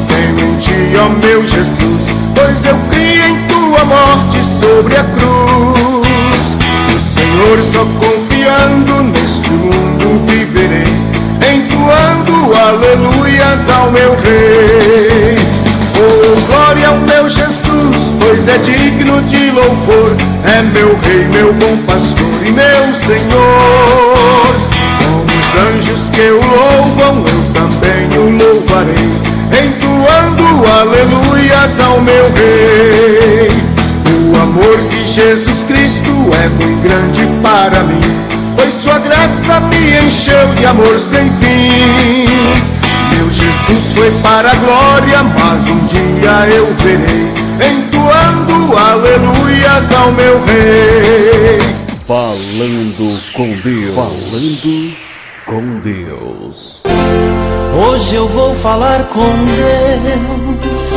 Tenho 0.08 0.40
em 0.40 0.58
ti, 0.58 0.98
ó 0.98 1.10
meu 1.10 1.46
Jesus, 1.46 2.10
pois 2.34 2.66
eu 2.66 2.76
criei 2.90 3.30
em 3.30 3.48
tua 3.48 3.86
morte 3.86 4.40
sobre 4.44 4.96
a 4.96 5.04
cruz. 5.04 6.58
O 6.96 7.00
Senhor 7.00 7.64
só 7.72 7.86
confiando 8.00 9.04
neste 9.04 9.52
mundo 9.52 10.26
viverei, 10.28 10.92
entoando 11.54 12.54
aleluias 12.56 13.70
ao 13.70 13.92
meu 13.92 14.16
rei. 14.22 15.38
Oh, 16.00 16.52
glória 16.52 16.88
ao 16.88 16.98
meu 17.00 17.30
Jesus, 17.30 18.16
pois 18.20 18.48
é 18.48 18.58
digno 18.58 19.22
de 19.24 19.52
louvor, 19.52 20.16
é 20.46 20.62
meu 20.64 20.98
rei, 21.04 21.28
meu 21.28 21.54
bom 21.54 21.78
pastor 21.86 22.46
e 22.46 22.52
meu 22.52 22.94
Senhor. 22.94 24.77
Os 25.48 25.56
anjos 25.56 26.10
que 26.10 26.30
o 26.30 26.42
louvam, 26.42 27.24
eu 27.26 27.54
também 27.54 28.20
o 28.20 28.38
louvarei, 28.38 29.10
entoando 29.66 30.44
aleluias 30.72 31.80
ao 31.80 32.02
meu 32.02 32.26
rei. 32.34 33.48
O 34.06 34.42
amor 34.42 34.78
de 34.90 35.08
Jesus 35.08 35.64
Cristo 35.64 36.10
é 36.44 36.50
muito 36.50 36.82
grande 36.82 37.26
para 37.42 37.84
mim, 37.84 38.02
pois 38.58 38.74
sua 38.74 39.00
graça 39.00 39.62
me 39.62 40.06
encheu 40.06 40.54
de 40.56 40.66
amor 40.66 41.00
sem 41.00 41.30
fim. 41.32 42.26
Meu 43.16 43.30
Jesus 43.30 43.94
foi 43.96 44.12
para 44.22 44.52
a 44.52 44.56
glória, 44.56 45.24
mas 45.24 45.68
um 45.70 45.86
dia 45.86 46.56
eu 46.56 46.66
verei, 46.76 47.32
entoando 47.72 48.78
aleluias 48.78 49.92
ao 49.94 50.12
meu 50.12 50.44
rei. 50.44 51.60
Falando 52.06 53.20
com 53.34 53.50
Deus. 53.64 53.96
Falando 53.96 55.07
com 55.48 55.80
Deus. 55.80 56.82
Hoje 57.74 58.16
eu 58.16 58.28
vou 58.28 58.54
falar 58.56 59.06
com 59.06 59.32
Deus. 59.46 60.92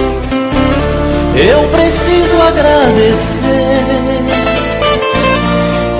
Eu 1.36 1.68
preciso 1.68 2.42
agradecer. 2.42 3.46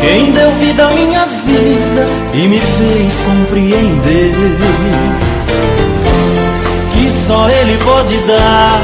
Quem 0.01 0.33
deu 0.33 0.51
vida 0.53 0.89
à 0.89 0.91
minha 0.91 1.27
vida 1.27 2.09
e 2.35 2.49
me 2.49 2.59
fez 2.59 3.21
compreender 3.21 4.33
que 6.93 7.11
só 7.27 7.49
Ele 7.49 7.79
pode 7.85 8.17
dar 8.23 8.81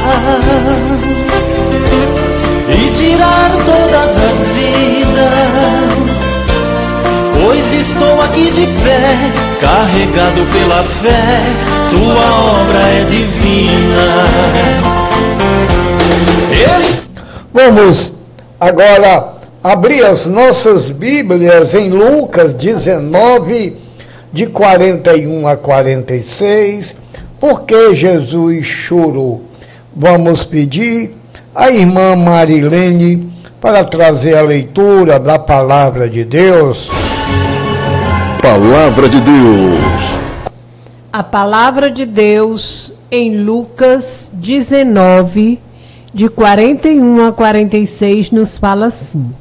de 8.51 8.67
pé, 8.83 9.15
carregado 9.59 10.41
pela 10.53 10.83
fé, 10.83 11.41
tua 11.89 12.25
obra 12.61 12.79
é 12.79 13.05
divina. 13.05 14.67
Vamos 17.53 18.13
agora 18.59 19.33
abrir 19.63 20.03
as 20.05 20.25
nossas 20.25 20.89
Bíblias 20.89 21.73
em 21.73 21.89
Lucas 21.89 22.53
19, 22.53 23.75
de 24.31 24.45
41 24.47 25.47
a 25.47 25.57
46, 25.57 26.95
porque 27.39 27.95
Jesus 27.95 28.65
chorou. 28.65 29.43
Vamos 29.95 30.45
pedir 30.45 31.15
à 31.55 31.71
irmã 31.71 32.15
Marilene 32.15 33.33
para 33.59 33.83
trazer 33.83 34.37
a 34.37 34.41
leitura 34.41 35.19
da 35.19 35.39
palavra 35.39 36.07
de 36.07 36.23
Deus. 36.23 36.89
Palavra 38.59 39.07
de 39.07 39.21
Deus. 39.21 40.19
A 41.13 41.21
palavra 41.21 41.91
de 41.91 42.07
Deus 42.07 42.91
em 43.11 43.37
Lucas 43.43 44.31
19, 44.33 45.59
de 46.11 46.27
41 46.27 47.27
a 47.27 47.31
46, 47.31 48.31
nos 48.31 48.57
fala 48.57 48.87
assim: 48.87 49.31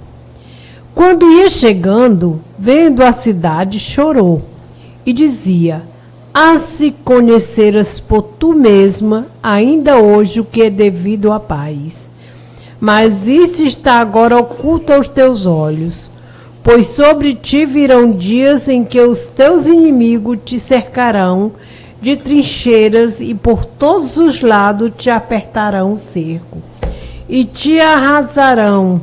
Quando 0.94 1.30
ia 1.30 1.48
chegando, 1.48 2.42
vendo 2.58 3.02
a 3.02 3.10
cidade, 3.10 3.78
chorou 3.78 4.42
e 5.06 5.14
dizia: 5.14 5.82
Ah, 6.34 6.58
se 6.58 6.90
conheceras 7.02 7.98
por 7.98 8.20
tu 8.20 8.52
mesma, 8.52 9.28
ainda 9.42 9.96
hoje, 9.96 10.40
o 10.40 10.44
que 10.44 10.60
é 10.60 10.68
devido 10.68 11.32
à 11.32 11.40
paz. 11.40 12.10
Mas 12.78 13.26
isso 13.26 13.64
está 13.64 13.94
agora 13.94 14.36
oculto 14.36 14.92
aos 14.92 15.08
teus 15.08 15.46
olhos. 15.46 16.06
Pois 16.66 16.88
sobre 16.88 17.32
ti 17.32 17.64
virão 17.64 18.10
dias 18.10 18.68
em 18.68 18.84
que 18.84 19.00
os 19.00 19.28
teus 19.28 19.68
inimigos 19.68 20.36
te 20.44 20.58
cercarão 20.58 21.52
de 22.02 22.16
trincheiras 22.16 23.20
e 23.20 23.34
por 23.34 23.64
todos 23.64 24.16
os 24.16 24.40
lados 24.40 24.90
te 24.98 25.08
apertarão 25.08 25.92
o 25.92 25.96
cerco. 25.96 26.58
e 27.28 27.44
te 27.44 27.78
arrasarão, 27.78 29.00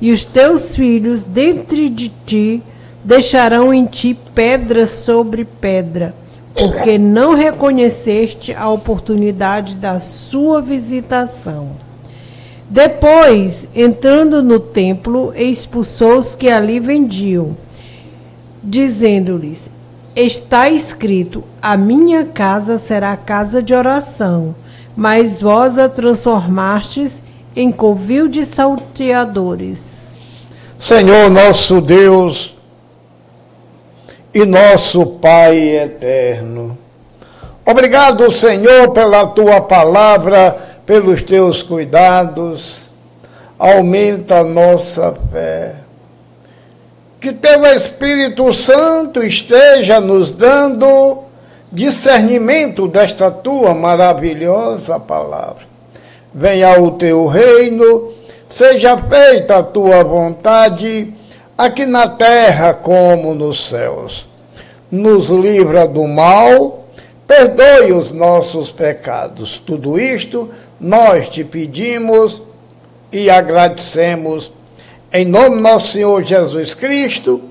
e 0.00 0.12
os 0.12 0.24
teus 0.24 0.76
filhos 0.76 1.22
dentre 1.22 1.88
de 1.88 2.12
ti 2.24 2.62
deixarão 3.02 3.74
em 3.74 3.86
ti 3.86 4.16
pedra 4.32 4.86
sobre 4.86 5.44
pedra, 5.44 6.14
porque 6.54 6.96
não 6.96 7.34
reconheceste 7.34 8.54
a 8.54 8.68
oportunidade 8.68 9.74
da 9.74 9.98
sua 9.98 10.60
visitação. 10.60 11.89
Depois, 12.70 13.66
entrando 13.74 14.40
no 14.40 14.60
templo, 14.60 15.32
expulsou 15.34 16.20
os 16.20 16.36
que 16.36 16.48
ali 16.48 16.78
vendiam, 16.78 17.56
dizendo-lhes: 18.62 19.68
Está 20.14 20.70
escrito: 20.70 21.42
A 21.60 21.76
minha 21.76 22.24
casa 22.26 22.78
será 22.78 23.16
casa 23.16 23.60
de 23.60 23.74
oração, 23.74 24.54
mas 24.96 25.40
vós 25.40 25.78
a 25.78 25.88
transformastes 25.88 27.24
em 27.56 27.72
covil 27.72 28.28
de 28.28 28.46
salteadores. 28.46 30.16
Senhor 30.78 31.28
nosso 31.28 31.80
Deus 31.80 32.56
e 34.32 34.46
nosso 34.46 35.04
Pai 35.06 35.58
eterno. 35.76 36.78
Obrigado, 37.66 38.30
Senhor, 38.30 38.92
pela 38.92 39.26
tua 39.26 39.60
palavra, 39.60 40.69
pelos 40.90 41.22
teus 41.22 41.62
cuidados. 41.62 42.90
Aumenta 43.56 44.38
a 44.38 44.44
nossa 44.44 45.14
fé. 45.30 45.76
Que 47.20 47.32
teu 47.32 47.64
Espírito 47.64 48.52
Santo 48.52 49.22
esteja 49.22 50.00
nos 50.00 50.32
dando 50.32 51.26
discernimento 51.70 52.88
desta 52.88 53.30
tua 53.30 53.72
maravilhosa 53.72 54.98
palavra. 54.98 55.62
Venha 56.34 56.80
o 56.80 56.90
teu 56.90 57.28
reino, 57.28 58.12
seja 58.48 58.98
feita 58.98 59.58
a 59.58 59.62
tua 59.62 60.02
vontade, 60.02 61.14
aqui 61.56 61.86
na 61.86 62.08
terra 62.08 62.74
como 62.74 63.32
nos 63.32 63.68
céus. 63.68 64.28
Nos 64.90 65.28
livra 65.28 65.86
do 65.86 66.08
mal, 66.08 66.84
perdoe 67.28 67.92
os 67.92 68.10
nossos 68.10 68.72
pecados. 68.72 69.62
Tudo 69.64 69.96
isto 69.96 70.50
nós 70.80 71.28
te 71.28 71.44
pedimos 71.44 72.42
e 73.12 73.28
agradecemos 73.28 74.50
em 75.12 75.24
nome 75.24 75.56
do 75.56 75.62
nosso 75.62 75.92
Senhor 75.92 76.22
Jesus 76.22 76.72
Cristo, 76.72 77.42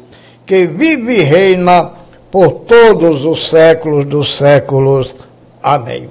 que 0.45 0.65
vive 0.65 1.19
e 1.19 1.23
reina 1.23 1.91
por 2.31 2.51
todos 2.61 3.25
os 3.25 3.49
séculos 3.49 4.05
dos 4.05 4.37
séculos. 4.37 5.13
Amém. 5.61 6.09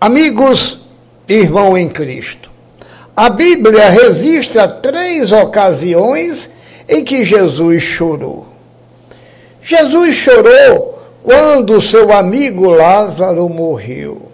Amigos, 0.00 0.80
irmão 1.28 1.76
em 1.76 1.88
Cristo, 1.88 2.50
a 3.16 3.28
Bíblia 3.28 3.90
registra 3.90 4.66
três 4.68 5.32
ocasiões 5.32 6.48
em 6.88 7.04
que 7.04 7.24
Jesus 7.24 7.82
chorou. 7.82 8.46
Jesus 9.62 10.16
chorou 10.16 10.98
quando 11.22 11.80
seu 11.82 12.12
amigo 12.12 12.70
Lázaro 12.70 13.48
morreu. 13.48 14.29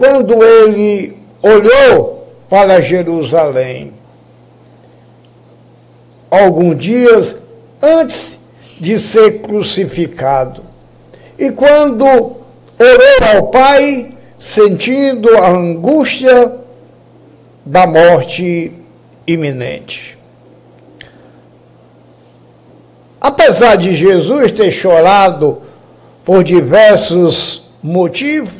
Quando 0.00 0.42
ele 0.42 1.14
olhou 1.42 2.26
para 2.48 2.80
Jerusalém, 2.80 3.92
alguns 6.30 6.78
dias 6.78 7.36
antes 7.82 8.40
de 8.80 8.98
ser 8.98 9.42
crucificado. 9.42 10.62
E 11.38 11.50
quando 11.50 12.06
orou 12.06 13.36
ao 13.36 13.48
Pai, 13.48 14.14
sentindo 14.38 15.36
a 15.36 15.50
angústia 15.50 16.54
da 17.66 17.86
morte 17.86 18.72
iminente. 19.26 20.18
Apesar 23.20 23.76
de 23.76 23.94
Jesus 23.94 24.50
ter 24.52 24.70
chorado 24.70 25.60
por 26.24 26.42
diversos 26.42 27.70
motivos, 27.82 28.59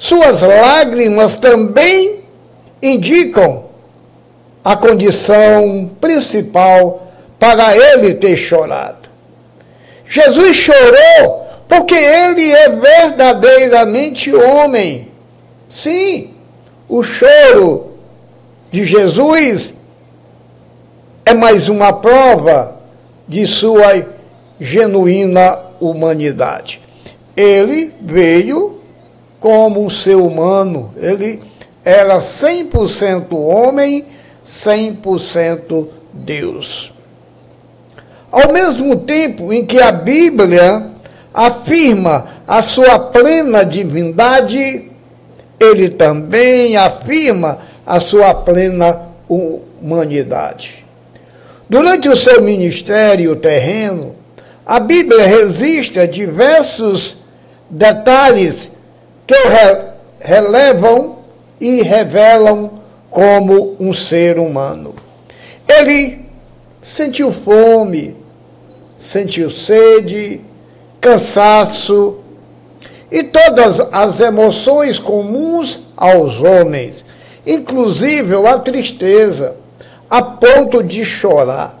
suas 0.00 0.40
lágrimas 0.40 1.36
também 1.36 2.20
indicam 2.82 3.66
a 4.64 4.74
condição 4.74 5.90
principal 6.00 7.12
para 7.38 7.76
ele 7.76 8.14
ter 8.14 8.34
chorado. 8.34 9.10
Jesus 10.06 10.56
chorou 10.56 11.46
porque 11.68 11.94
ele 11.94 12.50
é 12.50 12.70
verdadeiramente 12.70 14.34
homem. 14.34 15.10
Sim, 15.68 16.30
o 16.88 17.02
choro 17.02 17.92
de 18.72 18.86
Jesus 18.86 19.74
é 21.26 21.34
mais 21.34 21.68
uma 21.68 21.92
prova 21.92 22.80
de 23.28 23.46
sua 23.46 24.08
genuína 24.58 25.58
humanidade. 25.78 26.80
Ele 27.36 27.92
veio 28.00 28.69
como 29.40 29.82
um 29.82 29.88
ser 29.88 30.16
humano, 30.16 30.92
ele 30.98 31.42
era 31.82 32.18
100% 32.18 33.32
homem, 33.32 34.04
100% 34.46 35.88
Deus. 36.12 36.92
Ao 38.30 38.52
mesmo 38.52 38.94
tempo 38.96 39.52
em 39.52 39.64
que 39.64 39.80
a 39.80 39.90
Bíblia 39.90 40.90
afirma 41.32 42.26
a 42.46 42.60
sua 42.60 42.98
plena 42.98 43.64
divindade, 43.64 44.90
ele 45.58 45.88
também 45.88 46.76
afirma 46.76 47.58
a 47.86 47.98
sua 47.98 48.34
plena 48.34 49.08
humanidade. 49.28 50.84
Durante 51.68 52.08
o 52.08 52.16
seu 52.16 52.42
ministério 52.42 53.36
terreno, 53.36 54.14
a 54.66 54.78
Bíblia 54.78 55.26
registra 55.26 56.06
diversos 56.06 57.16
detalhes 57.70 58.70
que 59.30 59.34
o 59.36 59.48
re 59.48 59.82
relevam 60.18 61.18
e 61.60 61.82
revelam 61.82 62.80
como 63.08 63.76
um 63.78 63.94
ser 63.94 64.40
humano. 64.40 64.92
Ele 65.68 66.26
sentiu 66.82 67.32
fome, 67.32 68.16
sentiu 68.98 69.48
sede, 69.48 70.40
cansaço 71.00 72.16
e 73.08 73.22
todas 73.22 73.78
as 73.92 74.18
emoções 74.18 74.98
comuns 74.98 75.78
aos 75.96 76.40
homens, 76.40 77.04
inclusive 77.46 78.34
a 78.48 78.58
tristeza, 78.58 79.54
a 80.08 80.20
ponto 80.20 80.82
de 80.82 81.04
chorar. 81.04 81.78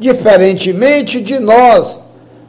Diferentemente 0.00 1.20
de 1.20 1.38
nós, 1.38 1.96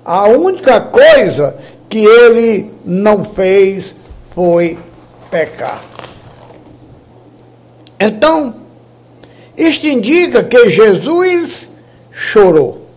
a 0.03 0.27
única 0.27 0.81
coisa 0.81 1.55
que 1.87 2.03
ele 2.03 2.72
não 2.83 3.23
fez 3.23 3.95
foi 4.31 4.77
pecar. 5.29 5.83
Então, 7.99 8.55
isto 9.57 9.87
indica 9.87 10.43
que 10.43 10.69
Jesus 10.69 11.69
chorou. 12.11 12.87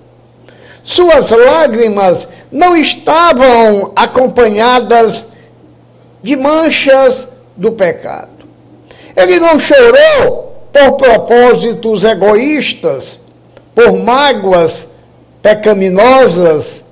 Suas 0.83 1.31
lágrimas 1.31 2.27
não 2.51 2.77
estavam 2.77 3.93
acompanhadas 3.95 5.27
de 6.23 6.37
manchas 6.37 7.29
do 7.57 7.73
pecado. 7.73 8.31
Ele 9.17 9.39
não 9.39 9.59
chorou 9.59 10.69
por 10.73 10.93
propósitos 10.97 12.05
egoístas, 12.05 13.21
por 13.75 13.97
mágoas 13.97 14.89
pecaminosas, 15.43 16.85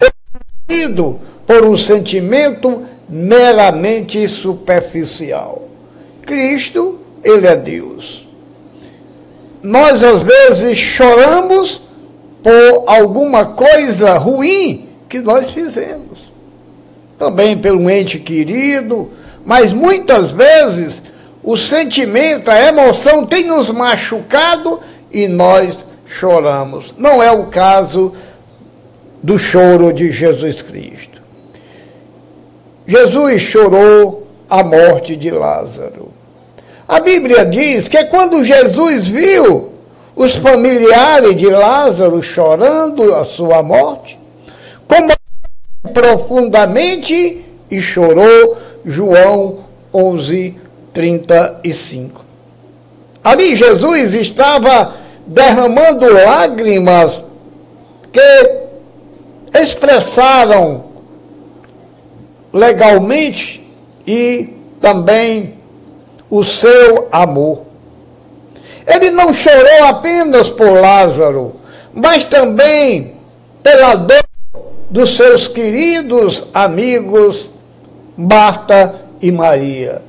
ou 0.00 1.20
por 1.46 1.64
um 1.64 1.76
sentimento 1.76 2.82
meramente 3.08 4.26
superficial. 4.28 5.68
Cristo, 6.22 7.00
ele 7.22 7.46
é 7.46 7.56
Deus. 7.56 8.26
Nós 9.62 10.02
às 10.02 10.22
vezes 10.22 10.78
choramos 10.78 11.80
por 12.42 12.84
alguma 12.86 13.46
coisa 13.46 14.18
ruim 14.18 14.88
que 15.08 15.20
nós 15.20 15.50
fizemos. 15.50 16.18
Também 17.18 17.56
pelo 17.56 17.88
ente 17.88 18.18
querido, 18.18 19.10
mas 19.44 19.72
muitas 19.72 20.30
vezes 20.30 21.02
o 21.42 21.56
sentimento, 21.56 22.50
a 22.50 22.58
emoção 22.60 23.24
tem 23.24 23.44
nos 23.44 23.70
machucado 23.70 24.80
e 25.12 25.28
nós 25.28 25.78
choramos. 26.06 26.94
Não 26.96 27.22
é 27.22 27.30
o 27.30 27.46
caso 27.46 28.12
do 29.22 29.38
choro 29.38 29.92
de 29.92 30.10
Jesus 30.10 30.62
Cristo. 30.62 31.13
Jesus 32.86 33.42
chorou 33.42 34.26
a 34.48 34.62
morte 34.62 35.16
de 35.16 35.30
Lázaro. 35.30 36.12
A 36.86 37.00
Bíblia 37.00 37.46
diz 37.46 37.88
que 37.88 38.04
quando 38.04 38.44
Jesus 38.44 39.06
viu 39.08 39.72
os 40.14 40.36
familiares 40.36 41.36
de 41.36 41.48
Lázaro 41.48 42.22
chorando 42.22 43.14
a 43.14 43.24
sua 43.24 43.62
morte, 43.62 44.18
como 44.86 45.12
profundamente 45.92 47.44
e 47.70 47.80
chorou 47.80 48.56
João 48.84 49.64
11, 49.92 50.56
35. 50.92 52.24
Ali 53.22 53.56
Jesus 53.56 54.14
estava 54.14 54.94
derramando 55.26 56.12
lágrimas 56.12 57.22
que 58.12 58.50
expressaram 59.58 60.93
legalmente 62.54 63.60
e 64.06 64.50
também 64.80 65.54
o 66.30 66.44
seu 66.44 67.08
amor. 67.10 67.62
Ele 68.86 69.10
não 69.10 69.34
chorou 69.34 69.84
apenas 69.88 70.50
por 70.50 70.70
Lázaro, 70.70 71.56
mas 71.92 72.24
também 72.24 73.14
pela 73.60 73.96
dor 73.96 74.22
dos 74.88 75.16
seus 75.16 75.48
queridos 75.48 76.44
amigos 76.54 77.50
Marta 78.16 79.00
e 79.20 79.32
Maria, 79.32 80.02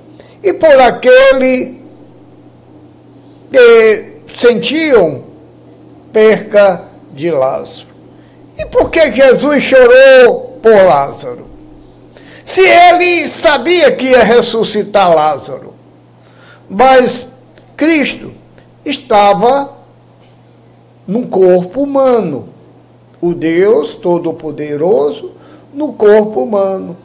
e 0.43 0.53
por 0.53 0.79
aquele 0.79 1.81
que 3.51 4.19
sentiam 4.37 5.23
perca 6.13 6.83
de 7.13 7.31
Lázaro. 7.31 7.87
E 8.57 8.65
por 8.65 8.91
que 8.91 9.11
Jesus 9.11 9.63
chorou 9.63 10.59
por 10.61 10.75
Lázaro? 10.85 11.54
Se 12.45 12.61
ele 12.61 13.27
sabia 13.27 13.91
que 13.91 14.05
ia 14.05 14.23
ressuscitar 14.23 15.13
Lázaro, 15.13 15.73
mas 16.69 17.25
Cristo 17.75 18.31
estava 18.85 19.73
num 21.07 21.23
corpo 21.23 21.81
humano, 21.81 22.49
o 23.19 23.33
Deus 23.33 23.95
Todo-Poderoso 23.95 25.31
no 25.73 25.93
corpo 25.93 26.43
humano. 26.43 26.95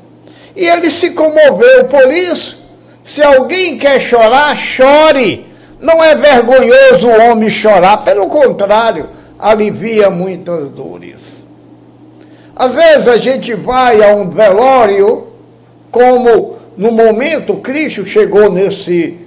E 0.55 0.67
ele 0.67 0.91
se 0.91 1.11
comoveu 1.11 1.87
por 1.87 2.13
isso. 2.13 2.59
Se 3.03 3.23
alguém 3.23 3.79
quer 3.79 3.99
chorar, 3.99 4.55
chore. 4.57 5.47
Não 5.81 6.05
é 6.05 6.15
vergonhoso 6.15 7.07
o 7.07 7.31
homem 7.31 7.49
chorar, 7.49 8.05
pelo 8.05 8.27
contrário, 8.27 9.09
alivia 9.39 10.11
muitas 10.11 10.69
dores. 10.69 11.47
Às 12.55 12.75
vezes 12.75 13.09
a 13.09 13.17
gente 13.17 13.55
vai 13.55 14.05
a 14.05 14.15
um 14.15 14.29
velório, 14.29 15.30
como 15.91 16.57
no 16.77 16.91
momento 16.93 17.57
Cristo 17.57 18.07
chegou 18.07 18.51
nesse 18.51 19.19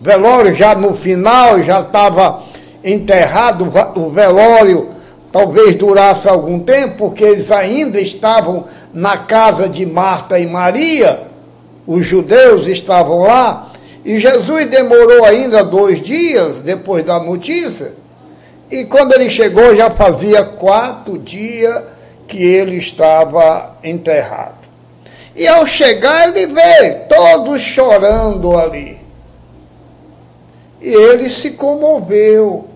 velório, 0.00 0.54
já 0.54 0.74
no 0.74 0.94
final, 0.94 1.62
já 1.62 1.80
estava 1.80 2.44
enterrado 2.82 3.70
o 3.96 4.10
velório, 4.10 4.88
talvez 5.30 5.74
durasse 5.74 6.28
algum 6.28 6.58
tempo, 6.60 6.96
porque 6.96 7.24
eles 7.24 7.50
ainda 7.50 8.00
estavam 8.00 8.64
na 8.92 9.18
casa 9.18 9.68
de 9.68 9.84
Marta 9.84 10.38
e 10.38 10.46
Maria, 10.46 11.24
os 11.86 12.06
judeus 12.06 12.66
estavam 12.66 13.20
lá, 13.20 13.72
e 14.04 14.18
Jesus 14.18 14.66
demorou 14.68 15.24
ainda 15.24 15.62
dois 15.62 16.00
dias 16.00 16.60
depois 16.60 17.04
da 17.04 17.20
notícia, 17.20 17.92
e 18.70 18.84
quando 18.84 19.12
ele 19.12 19.28
chegou 19.28 19.76
já 19.76 19.90
fazia 19.90 20.42
quatro 20.42 21.18
dias 21.18 21.82
que 22.26 22.42
ele 22.42 22.76
estava 22.76 23.76
enterrado. 23.82 24.59
E 25.34 25.46
ao 25.46 25.66
chegar, 25.66 26.28
ele 26.28 26.52
vê 26.52 26.90
todos 27.08 27.62
chorando 27.62 28.56
ali. 28.58 28.98
E 30.80 30.88
ele 30.88 31.30
se 31.30 31.52
comoveu. 31.52 32.68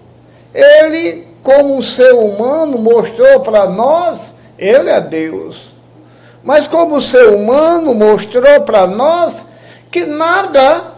Ele, 0.52 1.26
como 1.42 1.76
um 1.76 1.82
ser 1.82 2.12
humano, 2.14 2.78
mostrou 2.78 3.40
para 3.40 3.66
nós, 3.68 4.32
ele 4.58 4.90
é 4.90 5.00
Deus. 5.00 5.72
Mas 6.42 6.68
como 6.68 7.00
ser 7.00 7.28
humano, 7.30 7.94
mostrou 7.94 8.60
para 8.60 8.86
nós 8.86 9.44
que 9.90 10.04
nada 10.04 10.92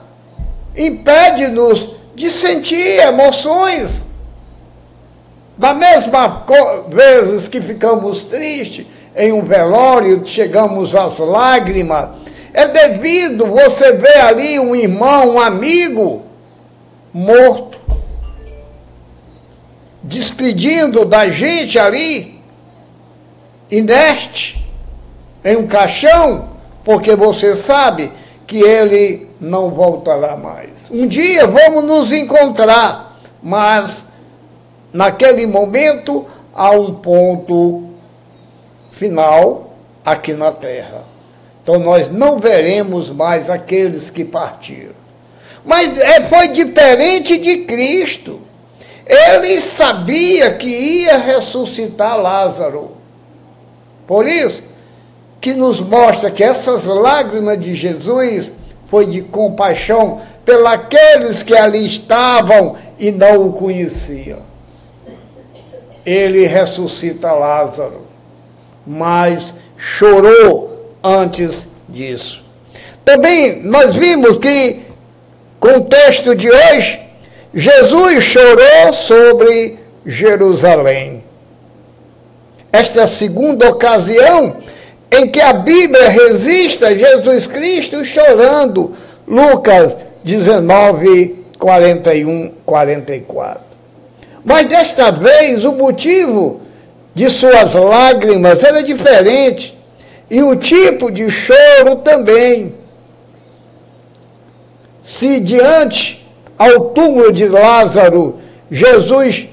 impede-nos 0.76 1.90
de 2.14 2.30
sentir 2.30 3.00
emoções. 3.00 4.04
Da 5.57 5.72
mesma 5.72 6.44
vezes 6.88 7.48
que 7.48 7.62
ficamos 7.62 8.24
tristes 8.24 8.86
em 9.16 9.32
um 9.32 9.42
velório, 9.42 10.24
chegamos 10.26 10.94
às 10.94 11.18
lágrimas, 11.18 12.10
é 12.52 12.68
devido 12.68 13.46
você 13.46 13.92
ver 13.92 14.20
ali 14.20 14.60
um 14.60 14.76
irmão, 14.76 15.34
um 15.34 15.40
amigo 15.40 16.22
morto, 17.12 17.80
despedindo 20.02 21.04
da 21.04 21.28
gente 21.28 21.78
ali, 21.78 22.40
inerte, 23.70 24.62
em 25.42 25.56
um 25.56 25.66
caixão, 25.66 26.50
porque 26.84 27.16
você 27.16 27.56
sabe 27.56 28.12
que 28.46 28.58
ele 28.58 29.28
não 29.40 29.70
voltará 29.70 30.36
mais. 30.36 30.90
Um 30.90 31.06
dia 31.06 31.46
vamos 31.46 31.82
nos 31.84 32.12
encontrar, 32.12 33.18
mas 33.42 34.04
naquele 34.92 35.46
momento 35.46 36.26
há 36.54 36.70
um 36.70 36.94
ponto 36.94 37.86
final 38.97 39.74
aqui 40.05 40.32
na 40.32 40.51
terra. 40.51 41.05
Então 41.62 41.78
nós 41.78 42.11
não 42.11 42.38
veremos 42.38 43.11
mais 43.11 43.49
aqueles 43.49 44.11
que 44.11 44.24
partiram. 44.24 44.94
Mas 45.64 45.99
é, 45.99 46.22
foi 46.22 46.49
diferente 46.49 47.38
de 47.38 47.59
Cristo. 47.64 48.40
Ele 49.07 49.61
sabia 49.61 50.55
que 50.55 50.68
ia 50.68 51.18
ressuscitar 51.18 52.20
Lázaro. 52.20 52.92
Por 54.07 54.26
isso, 54.26 54.62
que 55.40 55.55
nos 55.55 55.80
mostra 55.80 56.30
que 56.30 56.42
essas 56.42 56.84
lágrimas 56.86 57.61
de 57.61 57.74
Jesus 57.74 58.53
foi 58.88 59.07
de 59.07 59.22
compaixão 59.22 60.20
pelos 60.44 61.42
que 61.42 61.57
ali 61.57 61.86
estavam 61.86 62.76
e 62.99 63.11
não 63.11 63.49
o 63.49 63.53
conheciam. 63.53 64.38
Ele 66.05 66.47
ressuscita 66.47 67.32
Lázaro, 67.32 68.05
mas 68.87 69.53
chorou 69.76 70.95
antes 71.03 71.66
disso. 71.89 72.43
Também 73.05 73.62
nós 73.62 73.95
vimos 73.95 74.39
que 74.39 74.80
com 75.59 75.78
o 75.78 75.84
texto 75.84 76.34
de 76.34 76.51
hoje, 76.51 77.01
Jesus 77.53 78.24
chorou 78.24 78.93
sobre 78.93 79.78
Jerusalém. 80.05 81.24
Esta 82.72 83.01
é 83.01 83.03
a 83.05 83.09
segunda 83.09 83.70
ocasião 83.70 84.57
em 85.11 85.28
que 85.28 85.41
a 85.41 85.53
Bíblia 85.55 86.09
resista 86.09 86.97
Jesus 86.97 87.47
Cristo 87.47 88.05
chorando. 88.05 88.95
Lucas 89.26 89.97
19, 90.22 91.45
41, 91.59 92.53
44. 92.64 93.61
Mas 94.45 94.66
desta 94.66 95.11
vez 95.11 95.64
o 95.64 95.72
motivo 95.72 96.61
de 97.16 97.30
suas 97.30 97.72
lágrimas 97.72 98.62
era 98.62 98.82
diferente 98.82 99.74
e 100.30 100.42
o 100.42 100.54
tipo 100.54 101.10
de 101.10 101.30
choro 101.30 101.96
também 102.04 102.74
se 105.02 105.40
diante 105.40 106.28
ao 106.58 106.90
túmulo 106.90 107.32
de 107.32 107.48
Lázaro, 107.48 108.38
Jesus 108.70 109.48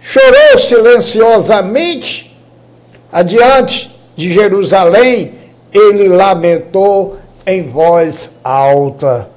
chorou 0.00 0.58
silenciosamente, 0.58 2.38
adiante 3.10 3.92
de 4.14 4.32
Jerusalém, 4.32 5.34
ele 5.72 6.06
lamentou 6.06 7.16
em 7.44 7.68
voz 7.68 8.30
alta. 8.44 9.28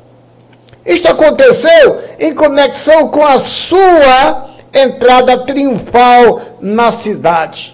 Isto 0.86 1.08
aconteceu 1.08 2.00
em 2.20 2.32
conexão 2.36 3.08
com 3.08 3.26
a 3.26 3.40
sua 3.40 4.55
entrada 4.76 5.38
triunfal 5.40 6.42
na 6.60 6.92
cidade. 6.92 7.74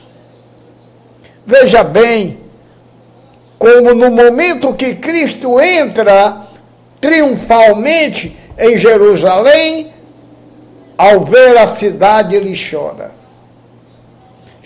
Veja 1.46 1.84
bem, 1.84 2.40
como 3.58 3.94
no 3.94 4.12
momento 4.12 4.74
que 4.74 4.96
Cristo 4.96 5.60
entra 5.60 6.48
triunfalmente 7.02 8.38
em 8.58 8.78
Jerusalém, 8.78 9.92
ao 10.98 11.22
ver 11.22 11.58
a 11.58 11.66
cidade, 11.66 12.36
ele 12.36 12.54
chora. 12.56 13.12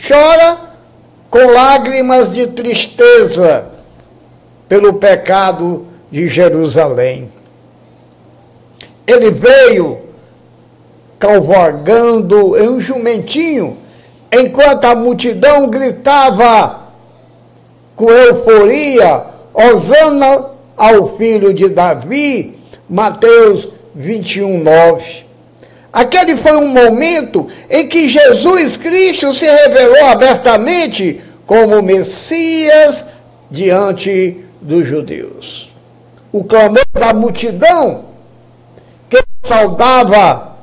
Chora 0.05 0.59
com 1.29 1.45
lágrimas 1.51 2.29
de 2.29 2.47
tristeza 2.47 3.69
pelo 4.67 4.93
pecado 4.93 5.87
de 6.11 6.27
Jerusalém. 6.27 7.31
Ele 9.07 9.31
veio 9.31 10.04
cavalgando 11.25 12.55
em 12.55 12.69
um 12.69 12.79
jumentinho, 12.79 13.77
enquanto 14.31 14.85
a 14.85 14.93
multidão 14.93 15.67
gritava 15.67 16.81
com 17.95 18.09
euforia: 18.09 19.25
Osana 19.53 20.51
ao 20.77 21.17
filho 21.17 21.53
de 21.53 21.69
Davi, 21.69 22.59
Mateus 22.87 23.67
21, 23.95 24.59
9. 24.59 25.25
Aquele 25.91 26.35
foi 26.37 26.57
um 26.57 26.67
momento 26.67 27.47
em 27.69 27.87
que 27.87 28.09
Jesus 28.09 28.75
Cristo 28.77 29.33
se 29.33 29.45
revelou 29.45 30.05
abertamente 30.07 31.21
como 31.45 31.81
Messias 31.81 33.05
diante 33.49 34.43
dos 34.61 34.85
judeus. 34.85 35.71
o 36.33 36.43
clamor 36.43 36.83
da 36.91 37.13
multidão 37.13 38.05
que 39.09 39.17
saudava, 39.45 40.54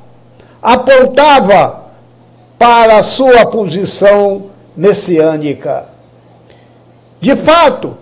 apontava 0.63 1.83
para 2.57 2.99
a 2.99 3.03
sua 3.03 3.45
posição 3.47 4.45
messiânica. 4.75 5.85
De 7.19 7.35
fato, 7.35 7.97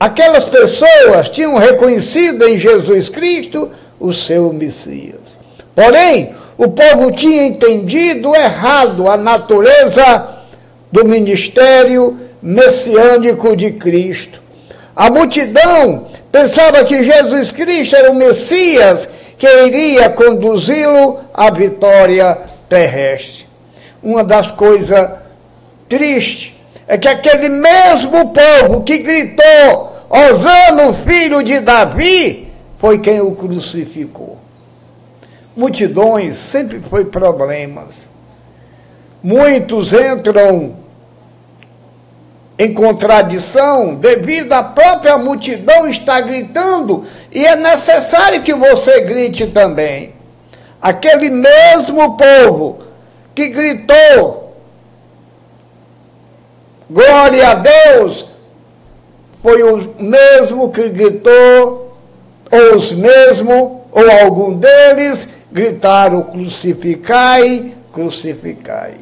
aquelas 0.00 0.44
pessoas 0.44 1.28
tinham 1.28 1.56
reconhecido 1.58 2.48
em 2.48 2.58
Jesus 2.58 3.10
Cristo 3.10 3.70
o 4.00 4.12
seu 4.12 4.52
Messias. 4.52 5.38
Porém, 5.74 6.34
o 6.56 6.68
povo 6.68 7.12
tinha 7.12 7.46
entendido 7.46 8.34
errado 8.34 9.08
a 9.08 9.16
natureza 9.16 10.38
do 10.90 11.04
ministério 11.04 12.18
messiânico 12.42 13.54
de 13.54 13.72
Cristo. 13.72 14.40
A 14.96 15.10
multidão 15.10 16.08
pensava 16.32 16.84
que 16.84 17.04
Jesus 17.04 17.52
Cristo 17.52 17.94
era 17.94 18.10
o 18.10 18.14
Messias 18.14 19.08
que 19.38 19.46
iria 19.66 20.10
conduzi-lo 20.10 21.20
à 21.38 21.50
vitória 21.52 22.36
terrestre. 22.68 23.46
Uma 24.02 24.24
das 24.24 24.50
coisas 24.50 25.08
tristes 25.88 26.52
é 26.86 26.98
que 26.98 27.06
aquele 27.06 27.48
mesmo 27.48 28.32
povo 28.32 28.82
que 28.82 28.98
gritou, 28.98 29.92
Osana, 30.10 30.92
filho 31.06 31.40
de 31.42 31.60
Davi, 31.60 32.52
foi 32.78 32.98
quem 32.98 33.20
o 33.20 33.32
crucificou. 33.32 34.38
Multidões 35.56 36.34
sempre 36.34 36.80
foi 36.80 37.04
problemas. 37.04 38.10
Muitos 39.22 39.92
entram 39.92 40.76
em 42.58 42.74
contradição 42.74 43.94
devido 43.94 44.52
à 44.52 44.62
própria 44.62 45.16
multidão 45.16 45.88
estar 45.88 46.20
gritando 46.22 47.04
e 47.30 47.46
é 47.46 47.54
necessário 47.54 48.42
que 48.42 48.54
você 48.54 49.02
grite 49.02 49.46
também. 49.46 50.17
Aquele 50.80 51.30
mesmo 51.30 52.16
povo 52.16 52.78
que 53.34 53.48
gritou 53.48 54.48
glória 56.90 57.50
a 57.50 57.54
Deus 57.54 58.26
foi 59.42 59.62
o 59.62 59.94
mesmo 59.98 60.70
que 60.70 60.88
gritou, 60.88 61.96
ou 62.50 62.76
os 62.76 62.92
mesmos, 62.92 63.78
ou 63.92 64.10
algum 64.22 64.54
deles 64.54 65.28
gritaram 65.52 66.22
crucificai, 66.22 67.74
crucificai. 67.92 68.96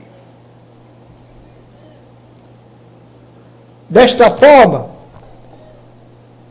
Desta 3.89 4.31
forma, 4.31 4.91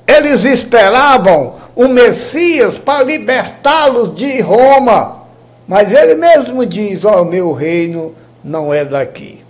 eles 0.07 0.45
esperavam 0.45 1.55
o 1.75 1.87
Messias 1.87 2.77
para 2.77 3.03
libertá-los 3.03 4.15
de 4.15 4.39
Roma. 4.41 5.23
Mas 5.67 5.91
ele 5.91 6.13
mesmo 6.15 6.65
diz: 6.65 7.03
Ó, 7.03 7.21
oh, 7.21 7.25
meu 7.25 7.51
reino 7.51 8.15
não 8.43 8.73
é 8.73 8.85
daqui. 8.85 9.43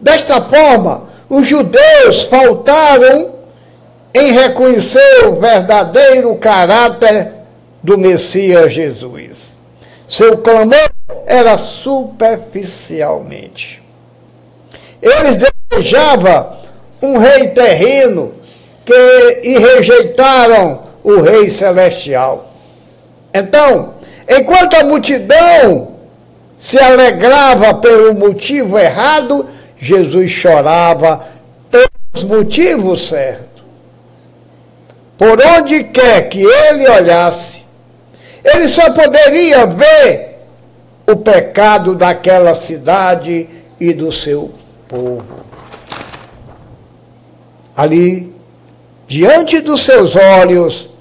Desta 0.00 0.42
forma, 0.42 1.04
os 1.28 1.46
judeus 1.48 2.22
faltaram 2.24 3.36
em 4.14 4.32
reconhecer 4.32 5.26
o 5.26 5.36
verdadeiro 5.36 6.34
caráter 6.36 7.32
do 7.82 7.98
Messias 7.98 8.72
Jesus. 8.72 9.54
Seu 10.08 10.38
clamor 10.38 10.88
era 11.26 11.58
superficialmente. 11.58 13.82
Eles 15.02 15.36
desejavam 15.70 16.56
um 17.02 17.18
rei 17.18 17.48
terreno 17.48 18.32
que, 18.84 19.40
e 19.42 19.58
rejeitaram 19.58 20.85
o 21.06 21.20
rei 21.20 21.48
celestial. 21.48 22.50
Então, 23.32 23.94
enquanto 24.28 24.74
a 24.74 24.82
multidão 24.82 25.92
se 26.58 26.76
alegrava 26.80 27.74
pelo 27.74 28.12
motivo 28.12 28.76
errado, 28.76 29.48
Jesus 29.78 30.32
chorava 30.32 31.28
pelos 31.70 32.24
motivos 32.24 33.06
certos. 33.06 33.62
Por 35.16 35.40
onde 35.40 35.84
quer 35.84 36.28
que 36.28 36.42
ele 36.42 36.88
olhasse, 36.88 37.64
ele 38.42 38.66
só 38.66 38.90
poderia 38.92 39.64
ver 39.64 40.40
o 41.06 41.14
pecado 41.14 41.94
daquela 41.94 42.56
cidade 42.56 43.48
e 43.78 43.92
do 43.92 44.10
seu 44.10 44.50
povo. 44.88 45.46
Ali, 47.76 48.34
diante 49.06 49.60
dos 49.60 49.84
seus 49.84 50.16
olhos, 50.16 50.95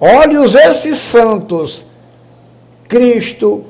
olhos 0.00 0.54
esses 0.54 0.98
santos, 0.98 1.86
Cristo, 2.88 3.64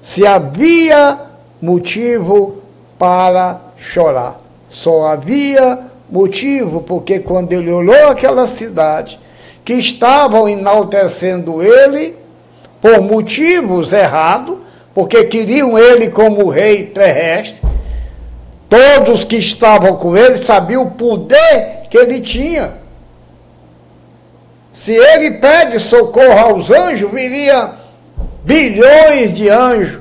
se 0.00 0.26
havia 0.26 1.20
motivo 1.60 2.58
para 2.98 3.60
chorar. 3.76 4.40
Só 4.70 5.06
havia 5.06 5.80
motivo, 6.10 6.82
porque 6.82 7.20
quando 7.20 7.52
ele 7.52 7.70
olhou 7.70 8.08
aquela 8.08 8.46
cidade, 8.46 9.18
que 9.64 9.74
estavam 9.74 10.48
enaltecendo 10.48 11.62
ele 11.62 12.16
por 12.80 13.00
motivos 13.00 13.92
errados, 13.92 14.58
porque 14.94 15.24
queriam 15.24 15.78
ele 15.78 16.10
como 16.10 16.48
rei 16.48 16.86
terrestre, 16.86 17.62
Todos 18.72 19.22
que 19.22 19.36
estavam 19.36 19.96
com 19.96 20.16
ele 20.16 20.38
sabiam 20.38 20.84
o 20.84 20.90
poder 20.92 21.88
que 21.90 21.98
ele 21.98 22.22
tinha. 22.22 22.72
Se 24.72 24.92
ele 24.92 25.32
pede 25.32 25.78
socorro 25.78 26.38
aos 26.38 26.70
anjos, 26.70 27.10
viria 27.10 27.74
bilhões 28.42 29.32
de 29.32 29.48
anjos 29.50 30.00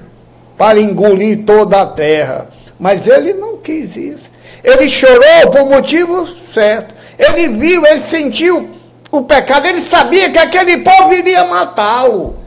para 0.58 0.80
engolir 0.80 1.44
toda 1.46 1.82
a 1.82 1.86
terra. 1.86 2.48
Mas 2.80 3.06
ele 3.06 3.34
não 3.34 3.58
quis 3.58 3.96
isso. 3.98 4.32
Ele 4.64 4.88
chorou 4.90 5.52
por 5.52 5.66
motivo 5.66 6.40
certo. 6.40 6.94
Ele 7.20 7.50
viu, 7.50 7.86
ele 7.86 8.00
sentiu 8.00 8.70
o 9.12 9.22
pecado, 9.24 9.68
ele 9.68 9.82
sabia 9.82 10.32
que 10.32 10.40
aquele 10.40 10.78
povo 10.78 11.14
iria 11.14 11.44
matá-lo. 11.46 12.38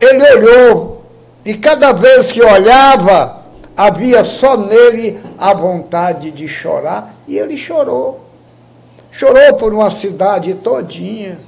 Ele 0.00 0.22
olhou 0.32 0.98
e 1.44 1.54
cada 1.54 1.92
vez 1.92 2.30
que 2.30 2.42
olhava, 2.42 3.42
havia 3.74 4.22
só 4.22 4.56
nele 4.56 5.18
a 5.38 5.54
vontade 5.54 6.30
de 6.30 6.46
chorar, 6.46 7.14
e 7.26 7.38
ele 7.38 7.56
chorou. 7.56 8.27
Chorou 9.18 9.54
por 9.54 9.74
uma 9.74 9.90
cidade 9.90 10.54
todinha. 10.54 11.40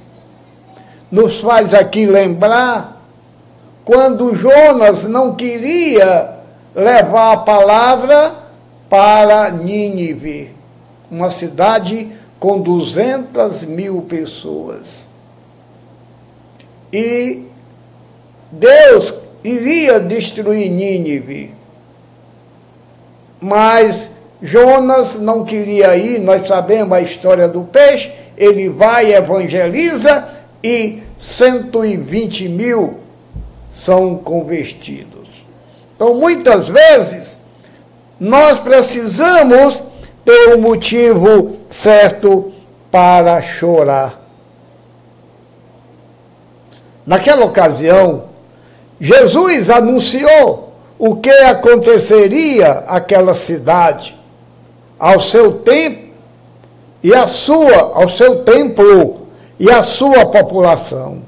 Nos 1.09 1.39
faz 1.39 1.73
aqui 1.73 2.05
lembrar 2.05 3.01
quando 3.85 4.35
Jonas 4.35 5.05
não 5.05 5.35
queria 5.35 6.35
levar 6.75 7.31
a 7.31 7.37
palavra 7.37 8.35
para 8.89 9.49
Nínive, 9.51 10.53
uma 11.09 11.31
cidade 11.31 12.11
com 12.37 12.59
200 12.59 13.63
mil 13.63 14.01
pessoas. 14.01 15.07
E 16.91 17.45
Deus 18.51 19.13
iria 19.45 19.97
destruir 19.97 20.69
Nínive. 20.69 21.55
Mas 23.39 24.09
Jonas 24.41 25.19
não 25.19 25.45
queria 25.45 25.95
ir, 25.95 26.19
nós 26.19 26.43
sabemos 26.43 26.97
a 26.97 27.01
história 27.01 27.47
do 27.47 27.61
peixe, 27.61 28.11
ele 28.35 28.69
vai, 28.69 29.13
evangeliza 29.13 30.27
e 30.63 31.03
120 31.19 32.49
mil 32.49 32.99
são 33.71 34.17
convertidos. 34.17 35.29
Então, 35.95 36.15
muitas 36.15 36.67
vezes, 36.67 37.37
nós 38.19 38.59
precisamos 38.59 39.83
ter 40.25 40.55
um 40.55 40.59
motivo 40.59 41.57
certo 41.69 42.51
para 42.89 43.41
chorar. 43.41 44.19
Naquela 47.05 47.45
ocasião, 47.45 48.25
Jesus 48.99 49.69
anunciou 49.69 50.73
o 50.97 51.15
que 51.15 51.29
aconteceria 51.29 52.83
àquela 52.87 53.33
cidade, 53.33 54.15
ao 55.01 55.19
seu 55.19 55.53
tempo 55.53 56.13
e 57.01 57.11
à 57.11 57.25
sua, 57.25 57.91
ao 57.95 58.07
seu 58.07 58.43
templo 58.43 59.25
e 59.59 59.67
à 59.67 59.81
sua 59.81 60.27
população. 60.27 61.23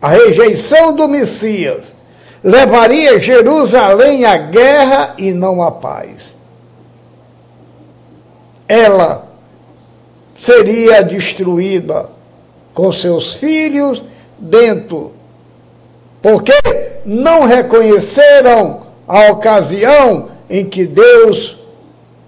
A 0.00 0.08
rejeição 0.08 0.94
do 0.94 1.06
Messias 1.06 1.94
levaria 2.42 3.20
Jerusalém 3.20 4.24
à 4.24 4.38
guerra 4.38 5.14
e 5.18 5.32
não 5.32 5.62
à 5.62 5.70
paz. 5.70 6.34
Ela 8.66 9.28
seria 10.40 11.02
destruída 11.02 12.08
com 12.72 12.90
seus 12.90 13.34
filhos 13.34 14.02
dentro 14.38 15.12
porque 16.22 16.54
não 17.04 17.44
reconheceram 17.44 18.80
a 19.06 19.30
ocasião 19.30 20.30
em 20.48 20.64
que 20.64 20.86
Deus 20.86 21.58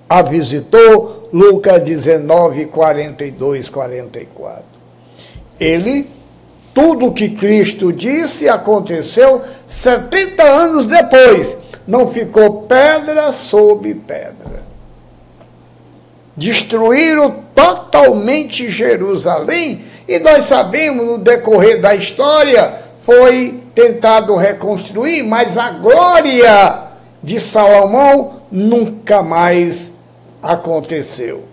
a 0.08 0.22
visitou, 0.22 1.28
Lucas 1.32 1.82
19, 1.82 2.66
42, 2.66 3.70
44. 3.70 4.64
Ele, 5.58 6.08
tudo 6.72 7.12
que 7.12 7.30
Cristo 7.30 7.92
disse 7.92 8.48
aconteceu 8.48 9.42
70 9.66 10.42
anos 10.42 10.86
depois, 10.86 11.56
não 11.86 12.08
ficou 12.08 12.62
pedra 12.62 13.32
sobre 13.32 13.94
pedra. 13.94 14.62
Destruíram 16.36 17.44
totalmente 17.54 18.68
Jerusalém, 18.68 19.84
e 20.06 20.18
nós 20.18 20.44
sabemos 20.44 21.06
no 21.06 21.18
decorrer 21.18 21.80
da 21.80 21.94
história 21.94 22.82
foi 23.04 23.62
tentado 23.74 24.34
reconstruir, 24.34 25.22
mas 25.22 25.58
a 25.58 25.70
glória 25.70 26.84
de 27.22 27.40
Salomão 27.40 28.42
nunca 28.50 29.22
mais 29.22 29.93
aconteceu. 30.44 31.44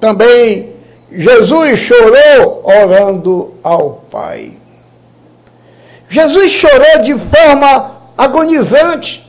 Também 0.00 0.74
Jesus 1.10 1.78
chorou 1.78 2.62
orando 2.64 3.54
ao 3.62 4.04
Pai. 4.10 4.52
Jesus 6.08 6.50
chorou 6.50 7.02
de 7.02 7.14
forma 7.14 7.92
agonizante, 8.18 9.24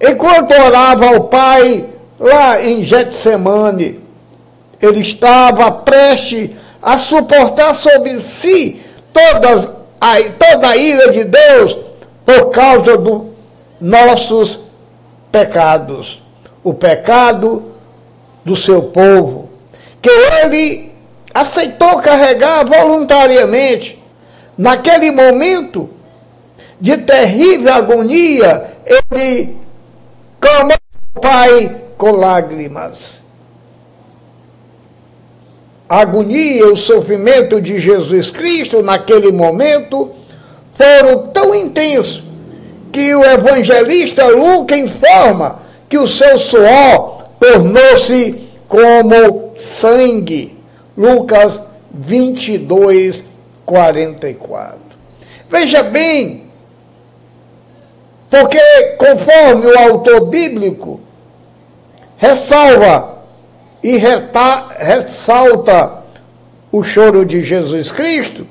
enquanto 0.00 0.52
orava 0.52 1.06
ao 1.06 1.24
Pai 1.24 1.86
lá 2.18 2.60
em 2.62 2.82
Getsemane. 2.82 4.02
Ele 4.82 5.00
estava 5.00 5.70
prestes 5.70 6.50
a 6.82 6.98
suportar 6.98 7.74
sobre 7.74 8.20
si 8.20 8.82
todas 9.12 9.70
a, 10.00 10.16
toda 10.38 10.68
a 10.68 10.76
ira 10.76 11.10
de 11.10 11.24
Deus 11.24 11.76
por 12.26 12.50
causa 12.50 12.98
dos 12.98 13.22
nossos 13.80 14.60
pecados. 15.32 16.23
O 16.64 16.74
pecado 16.74 17.74
do 18.44 18.56
seu 18.56 18.82
povo, 18.82 19.48
que 20.02 20.10
ele 20.10 20.92
aceitou 21.32 22.00
carregar 22.00 22.64
voluntariamente. 22.64 24.02
Naquele 24.56 25.10
momento 25.10 25.90
de 26.80 26.96
terrível 26.98 27.74
agonia, 27.74 28.66
ele 28.86 29.56
clamou 30.40 30.76
ao 31.14 31.22
Pai 31.22 31.76
com 31.96 32.10
lágrimas. 32.12 33.22
A 35.88 36.00
agonia 36.00 36.60
e 36.60 36.62
o 36.62 36.76
sofrimento 36.76 37.60
de 37.60 37.78
Jesus 37.78 38.30
Cristo 38.30 38.82
naquele 38.82 39.30
momento 39.32 40.10
foram 40.74 41.28
tão 41.28 41.54
intensos 41.54 42.22
que 42.92 43.14
o 43.14 43.24
evangelista 43.24 44.28
Lucas 44.28 44.78
informa 44.78 45.63
que 45.88 45.98
o 45.98 46.08
seu 46.08 46.38
suor 46.38 47.24
tornou-se 47.40 48.48
como 48.68 49.52
sangue. 49.56 50.58
Lucas 50.96 51.60
22, 51.92 53.24
44. 53.64 54.78
Veja 55.50 55.82
bem, 55.82 56.44
porque 58.30 58.58
conforme 58.98 59.66
o 59.66 59.78
autor 59.78 60.26
bíblico 60.26 61.00
ressalva 62.16 63.22
e 63.82 63.96
reta, 63.96 64.68
ressalta 64.78 66.04
o 66.72 66.82
choro 66.82 67.24
de 67.24 67.44
Jesus 67.44 67.92
Cristo, 67.92 68.46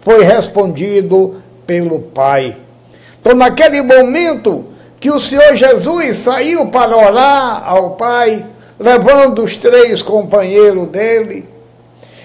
foi 0.00 0.24
respondido 0.24 1.42
pelo 1.66 2.00
Pai. 2.00 2.56
Então, 3.20 3.34
naquele 3.34 3.82
momento 3.82 4.67
que 5.00 5.10
o 5.10 5.20
Senhor 5.20 5.54
Jesus 5.54 6.16
saiu 6.18 6.66
para 6.68 6.96
orar 6.96 7.62
ao 7.66 7.90
Pai, 7.90 8.44
levando 8.78 9.44
os 9.44 9.56
três 9.56 10.02
companheiros 10.02 10.88
dele, 10.88 11.48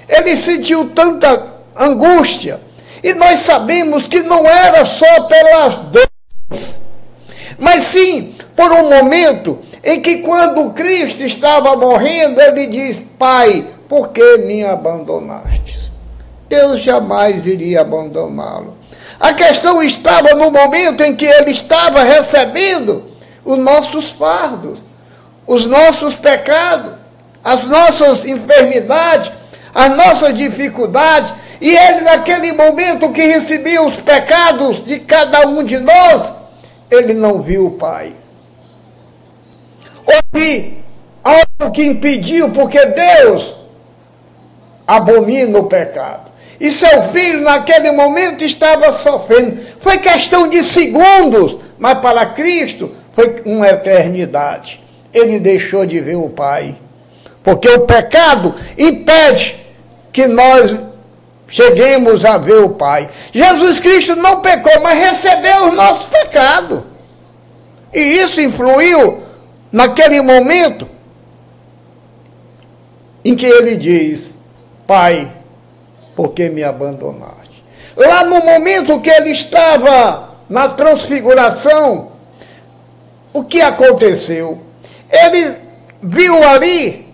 ele 0.08 0.36
sentiu 0.36 0.90
tanta 0.90 1.54
angústia. 1.76 2.60
E 3.04 3.14
nós 3.14 3.40
sabemos 3.40 4.08
que 4.08 4.22
não 4.24 4.46
era 4.46 4.86
só 4.86 5.24
pelas 5.24 5.76
dores, 5.92 6.80
mas 7.58 7.84
sim 7.84 8.36
por 8.56 8.72
um 8.72 8.90
momento 8.90 9.60
em 9.84 10.00
que, 10.00 10.18
quando 10.18 10.72
Cristo 10.72 11.24
estava 11.24 11.76
morrendo, 11.76 12.40
ele 12.42 12.68
diz: 12.68 13.04
Pai, 13.20 13.68
por 13.90 14.10
que 14.10 14.38
me 14.38 14.64
abandonaste? 14.64 15.92
Deus 16.48 16.82
jamais 16.82 17.46
iria 17.46 17.82
abandoná-lo. 17.82 18.73
A 19.24 19.34
questão 19.34 19.82
estava 19.82 20.36
no 20.36 20.52
momento 20.52 21.02
em 21.02 21.16
que 21.16 21.26
ele 21.26 21.52
estava 21.52 22.04
recebendo 22.04 23.06
os 23.46 23.58
nossos 23.58 24.12
fardos, 24.12 24.80
os 25.48 25.66
nossos 25.66 26.14
pecados, 26.14 26.92
as 27.44 27.66
nossas 27.66 28.26
enfermidades, 28.26 29.32
as 29.74 29.90
nossas 29.96 30.34
dificuldades. 30.34 31.34
E 31.62 31.76
ele, 31.76 32.02
naquele 32.02 32.52
momento 32.52 33.12
que 33.12 33.22
recebia 33.22 33.82
os 33.82 33.96
pecados 33.96 34.84
de 34.84 35.00
cada 35.00 35.48
um 35.48 35.64
de 35.64 35.80
nós, 35.80 36.34
ele 36.92 37.14
não 37.14 37.42
viu 37.42 37.68
o 37.68 37.72
Pai 37.72 38.14
houve 40.06 40.84
algo 41.24 41.72
que 41.74 41.84
impediu, 41.84 42.52
porque 42.52 42.86
Deus 42.86 43.56
abomina 44.86 45.60
o 45.60 45.68
pecado. 45.68 46.32
E 46.64 46.72
seu 46.72 47.11
filho, 47.11 47.41
naquele 47.41 47.91
momento, 47.91 48.41
estava 48.41 48.93
sofrendo. 48.93 49.59
Foi 49.82 49.97
questão 49.97 50.47
de 50.47 50.64
segundos, 50.64 51.57
mas 51.78 51.99
para 51.99 52.26
Cristo 52.28 52.89
foi 53.14 53.41
uma 53.43 53.68
eternidade. 53.68 54.82
Ele 55.14 55.41
deixou 55.41 55.86
de 55.86 55.99
ver 55.99 56.16
o 56.16 56.30
Pai. 56.30 56.78
Porque 57.43 57.68
o 57.68 57.82
pecado 57.82 58.55
impede 58.78 59.57
que 60.14 60.26
nós 60.26 60.74
cheguemos 61.49 62.24
a 62.24 62.38
ver 62.38 62.61
o 62.64 62.70
Pai. 62.70 63.09
Jesus 63.34 63.82
Cristo 63.82 64.16
não 64.16 64.39
pecou, 64.39 64.80
mas 64.82 64.97
recebeu 64.97 65.68
os 65.68 65.74
nossos 65.74 66.05
pecados. 66.05 66.82
E 67.93 67.99
isso 67.99 68.39
influiu 68.39 69.22
naquele 69.70 70.22
momento 70.22 70.88
em 73.26 73.36
que 73.36 73.45
ele 73.45 73.76
diz: 73.76 74.34
Pai, 74.88 75.43
por 76.16 76.34
que 76.34 76.49
me 76.49 76.64
abandonaste? 76.64 77.64
Lá 77.95 78.24
no 78.24 78.43
momento 78.43 78.99
que 78.99 79.09
ele 79.09 79.32
estava 79.32 80.30
na 80.49 80.70
transfiguração, 80.70 82.11
o 83.32 83.43
que 83.43 83.61
aconteceu? 83.61 84.59
Ele 85.09 85.55
viu 86.01 86.43
ali, 86.43 87.14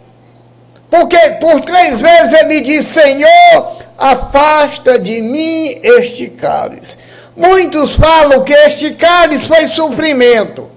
porque 0.89 1.17
por 1.39 1.61
três 1.61 1.99
vezes 1.99 2.33
ele 2.33 2.61
disse: 2.61 3.01
Senhor, 3.01 3.77
afasta 3.97 4.97
de 4.97 5.21
mim 5.21 5.79
este 5.83 6.27
cálice. 6.27 6.97
Muitos 7.35 7.95
falam 7.95 8.43
que 8.43 8.53
este 8.53 8.91
cálice 8.95 9.45
foi 9.45 9.67
sofrimento. 9.67 10.69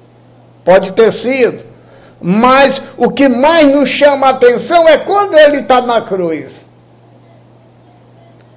Pode 0.64 0.92
ter 0.92 1.12
sido. 1.12 1.72
Mas 2.20 2.80
o 2.96 3.10
que 3.10 3.28
mais 3.28 3.66
nos 3.66 3.88
chama 3.88 4.28
a 4.28 4.30
atenção 4.30 4.88
é 4.88 4.98
quando 4.98 5.36
ele 5.36 5.58
está 5.58 5.80
na 5.80 6.00
cruz. 6.00 6.61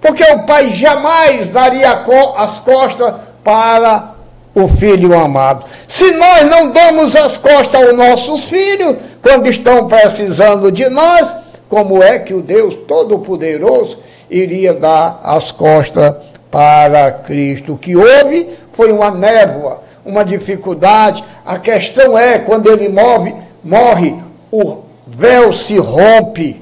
Porque 0.06 0.24
o 0.24 0.44
pai 0.44 0.72
jamais 0.72 1.50
daria 1.50 2.04
as 2.38 2.60
costas 2.60 3.12
para 3.44 4.12
o 4.54 4.68
filho 4.68 5.18
amado. 5.18 5.66
Se 5.88 6.14
nós 6.14 6.46
não 6.46 6.70
damos 6.70 7.16
as 7.16 7.40
costas 7.40 7.82
aos 7.82 7.98
nossos 7.98 8.44
filhos, 8.44 8.98
quando 9.20 9.48
estão 9.48 9.88
precisando 9.88 10.72
de 10.72 10.88
nós, 10.90 11.28
como 11.68 12.04
é 12.04 12.20
que 12.20 12.36
o 12.36 12.44
Deus 12.44 12.76
Todo-Poderoso 12.88 13.98
iria 14.30 14.76
dar 14.76 15.22
as 15.24 15.52
costas 15.52 16.14
para 16.52 17.12
Cristo? 17.12 17.74
O 17.74 17.78
que 17.78 17.96
houve 17.96 18.48
foi 18.74 18.92
uma 18.92 19.10
névoa, 19.10 19.82
uma 20.06 20.24
dificuldade. 20.24 21.24
A 21.44 21.58
questão 21.58 22.16
é, 22.16 22.38
quando 22.38 22.72
ele 22.72 22.90
move, 22.90 23.34
morre, 23.64 24.16
o 24.52 24.84
véu 25.08 25.52
se 25.52 25.80
rompe, 25.80 26.62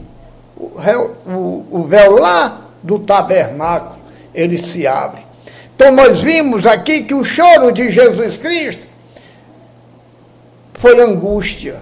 o 0.56 0.80
véu, 0.80 1.12
o, 1.28 1.66
o 1.70 1.84
véu 1.84 2.14
lá 2.14 2.63
do 2.84 3.00
tabernáculo, 3.00 3.98
ele 4.36 4.58
se 4.58 4.86
abre. 4.86 5.22
Então 5.76 5.92
nós 5.92 6.22
vimos 6.22 6.68
aqui 6.68 7.04
que 7.04 7.14
o 7.14 7.24
choro 7.24 7.72
de 7.72 7.90
Jesus 7.90 8.38
Cristo 8.38 8.86
foi 10.74 11.00
angústia. 11.02 11.82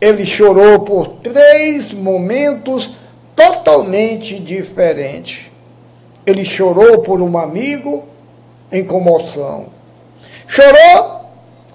Ele 0.00 0.26
chorou 0.26 0.80
por 0.80 1.12
três 1.14 1.92
momentos 1.92 2.90
totalmente 3.34 4.38
diferentes. 4.38 5.46
Ele 6.26 6.44
chorou 6.44 6.98
por 6.98 7.20
um 7.22 7.38
amigo 7.38 8.04
em 8.70 8.84
comoção. 8.84 9.66
Chorou 10.46 11.24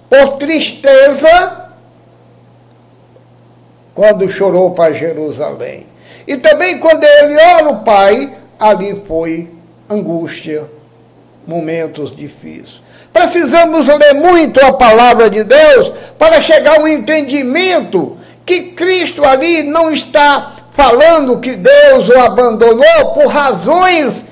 por 0.08 0.34
tristeza 0.34 1.70
quando 3.94 4.28
chorou 4.28 4.72
para 4.72 4.92
Jerusalém. 4.92 5.86
E 6.26 6.36
também 6.36 6.78
quando 6.78 7.04
ele 7.04 7.36
ora 7.36 7.70
o 7.70 7.80
Pai, 7.80 8.36
ali 8.58 9.02
foi 9.06 9.48
angústia. 9.88 10.64
momentos 11.46 12.14
difíceis. 12.14 12.80
Precisamos 13.12 13.86
ler 13.86 14.14
muito 14.14 14.58
a 14.64 14.72
palavra 14.72 15.30
de 15.30 15.44
Deus 15.44 15.92
para 16.18 16.40
chegar 16.40 16.80
ao 16.80 16.88
entendimento 16.88 18.16
que 18.44 18.72
Cristo 18.72 19.24
ali 19.24 19.62
não 19.62 19.90
está 19.90 20.56
falando 20.72 21.38
que 21.38 21.54
Deus 21.54 22.08
o 22.08 22.18
abandonou 22.18 23.12
por 23.14 23.26
razões 23.26 24.24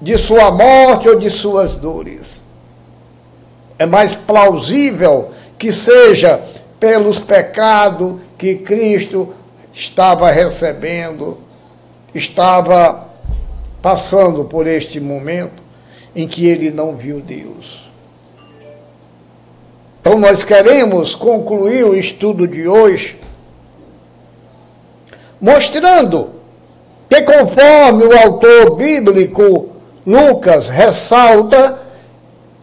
de 0.00 0.16
sua 0.16 0.50
morte 0.50 1.08
ou 1.08 1.18
de 1.18 1.28
suas 1.28 1.76
dores. 1.76 2.42
É 3.78 3.84
mais 3.84 4.14
plausível 4.14 5.30
que 5.58 5.70
seja 5.70 6.40
pelos 6.78 7.18
pecados 7.18 8.16
que 8.38 8.54
Cristo 8.56 9.34
estava 9.72 10.30
recebendo, 10.30 11.38
estava 12.14 13.08
passando 13.82 14.44
por 14.44 14.66
este 14.66 15.00
momento 15.00 15.62
em 16.14 16.26
que 16.26 16.46
ele 16.46 16.70
não 16.70 16.96
viu 16.96 17.20
Deus. 17.20 17.88
Então, 20.00 20.18
nós 20.18 20.42
queremos 20.44 21.14
concluir 21.14 21.84
o 21.84 21.94
estudo 21.94 22.48
de 22.48 22.66
hoje 22.66 23.18
mostrando 25.40 26.30
que, 27.08 27.22
conforme 27.22 28.04
o 28.04 28.18
autor 28.18 28.76
bíblico 28.76 29.70
Lucas 30.06 30.68
ressalta, 30.68 31.78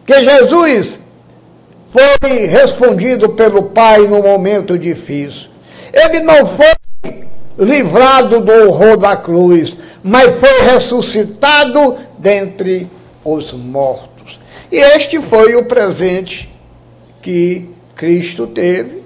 que 0.06 0.22
Jesus 0.22 1.00
foi 1.90 2.46
respondido 2.46 3.30
pelo 3.30 3.64
Pai 3.64 4.00
no 4.06 4.22
momento 4.22 4.78
difícil. 4.78 5.48
Ele 5.92 6.20
não 6.20 6.46
foi 6.46 6.77
livrado 7.58 8.40
do 8.40 8.52
horror 8.52 8.96
da 8.96 9.16
cruz, 9.16 9.76
mas 10.02 10.38
foi 10.38 10.62
ressuscitado 10.62 11.96
dentre 12.18 12.88
os 13.24 13.52
mortos. 13.52 14.38
E 14.70 14.76
este 14.76 15.20
foi 15.20 15.56
o 15.56 15.64
presente 15.64 16.52
que 17.20 17.68
Cristo 17.94 18.46
teve. 18.46 19.02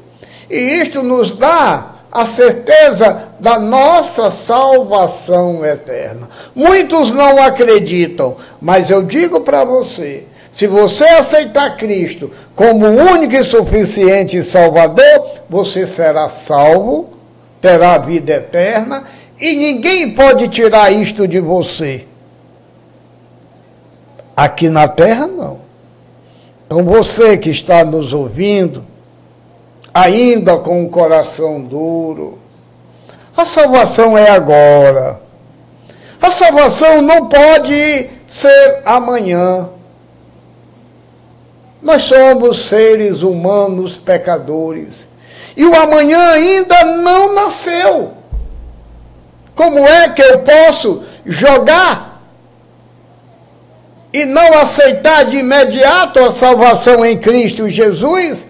E 0.50 0.56
isto 0.56 1.02
nos 1.02 1.34
dá 1.34 1.92
a 2.12 2.26
certeza 2.26 3.30
da 3.40 3.58
nossa 3.58 4.30
salvação 4.30 5.64
eterna. 5.64 6.28
Muitos 6.54 7.12
não 7.12 7.42
acreditam, 7.42 8.36
mas 8.60 8.90
eu 8.90 9.02
digo 9.02 9.40
para 9.40 9.64
você: 9.64 10.24
se 10.50 10.66
você 10.66 11.04
aceitar 11.04 11.78
Cristo 11.78 12.30
como 12.54 12.86
único 12.86 13.34
e 13.34 13.42
suficiente 13.42 14.42
Salvador, 14.42 15.40
você 15.48 15.86
será 15.86 16.28
salvo, 16.28 17.08
terá 17.62 17.96
vida 17.96 18.32
eterna 18.32 19.04
e 19.40 19.54
ninguém 19.54 20.10
pode 20.14 20.48
tirar 20.48 20.90
isto 20.90 21.26
de 21.26 21.38
você. 21.40 22.06
Aqui 24.36 24.68
na 24.68 24.88
terra, 24.88 25.26
não. 25.28 25.60
Então 26.66 26.84
você 26.84 27.38
que 27.38 27.50
está 27.50 27.84
nos 27.84 28.12
ouvindo, 28.12 28.84
ainda 29.94 30.56
com 30.58 30.84
o 30.84 30.88
coração 30.88 31.60
duro. 31.60 32.38
A 33.36 33.46
salvação 33.46 34.18
é 34.18 34.30
agora. 34.30 35.20
A 36.20 36.30
salvação 36.30 37.00
não 37.00 37.28
pode 37.28 38.08
ser 38.26 38.82
amanhã. 38.84 39.68
Nós 41.80 42.04
somos 42.04 42.68
seres 42.68 43.22
humanos 43.22 43.98
pecadores. 43.98 45.11
E 45.56 45.64
o 45.64 45.74
amanhã 45.74 46.32
ainda 46.32 46.84
não 46.84 47.34
nasceu. 47.34 48.14
Como 49.54 49.86
é 49.86 50.08
que 50.08 50.22
eu 50.22 50.40
posso 50.40 51.02
jogar 51.24 52.22
e 54.12 54.24
não 54.24 54.58
aceitar 54.58 55.24
de 55.24 55.38
imediato 55.38 56.20
a 56.20 56.30
salvação 56.30 57.04
em 57.04 57.18
Cristo 57.18 57.68
Jesus? 57.68 58.46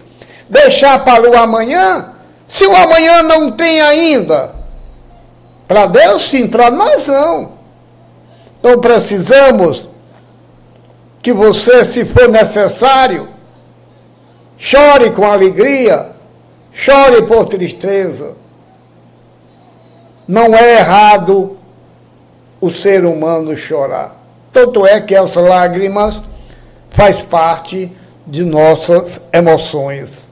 deixar 0.53 1.03
para 1.03 1.29
o 1.29 1.35
amanhã, 1.35 2.11
se 2.47 2.65
o 2.65 2.75
amanhã 2.75 3.23
não 3.23 3.51
tem 3.51 3.81
ainda? 3.81 4.53
Para 5.67 5.87
Deus 5.87 6.29
sim, 6.29 6.47
para 6.47 6.69
nós 6.69 7.07
não. 7.07 7.53
Então 8.59 8.79
precisamos 8.79 9.89
que 11.21 11.33
você, 11.33 11.83
se 11.83 12.05
for 12.05 12.29
necessário, 12.29 13.29
chore 14.57 15.09
com 15.11 15.25
alegria, 15.25 16.11
chore 16.73 17.23
por 17.23 17.45
tristeza. 17.45 18.35
Não 20.27 20.55
é 20.55 20.79
errado 20.79 21.57
o 22.59 22.69
ser 22.69 23.05
humano 23.05 23.55
chorar. 23.55 24.15
Tanto 24.51 24.85
é 24.85 24.99
que 24.99 25.15
as 25.15 25.35
lágrimas 25.35 26.21
faz 26.89 27.21
parte 27.21 27.91
de 28.25 28.43
nossas 28.43 29.19
emoções. 29.31 30.31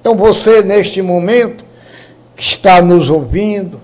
Então 0.00 0.14
você, 0.14 0.62
neste 0.62 1.00
momento, 1.00 1.64
que 2.36 2.42
está 2.42 2.82
nos 2.82 3.08
ouvindo, 3.08 3.80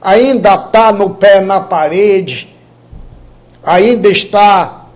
ainda 0.00 0.54
está 0.54 0.92
no 0.92 1.10
pé 1.10 1.40
na 1.40 1.60
parede, 1.60 2.54
ainda 3.64 4.08
está 4.08 4.86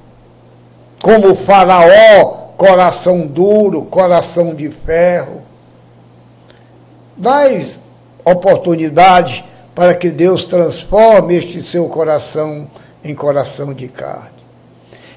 como 1.02 1.34
faraó, 1.34 2.24
coração 2.56 3.26
duro, 3.26 3.82
coração 3.82 4.54
de 4.54 4.70
ferro. 4.70 5.45
Dás 7.16 7.78
oportunidade 8.24 9.44
para 9.74 9.94
que 9.94 10.10
Deus 10.10 10.46
transforme 10.46 11.36
este 11.36 11.60
seu 11.60 11.86
coração 11.88 12.68
em 13.04 13.14
coração 13.14 13.72
de 13.72 13.88
carne. 13.88 14.36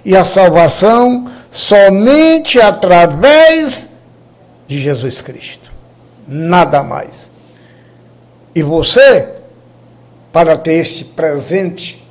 E 0.05 0.15
a 0.15 0.23
salvação 0.23 1.29
somente 1.51 2.59
através 2.59 3.89
de 4.67 4.79
Jesus 4.79 5.21
Cristo. 5.21 5.71
Nada 6.27 6.83
mais. 6.83 7.31
E 8.53 8.61
você, 8.61 9.27
para 10.31 10.57
ter 10.57 10.73
este 10.73 11.03
presente 11.03 12.05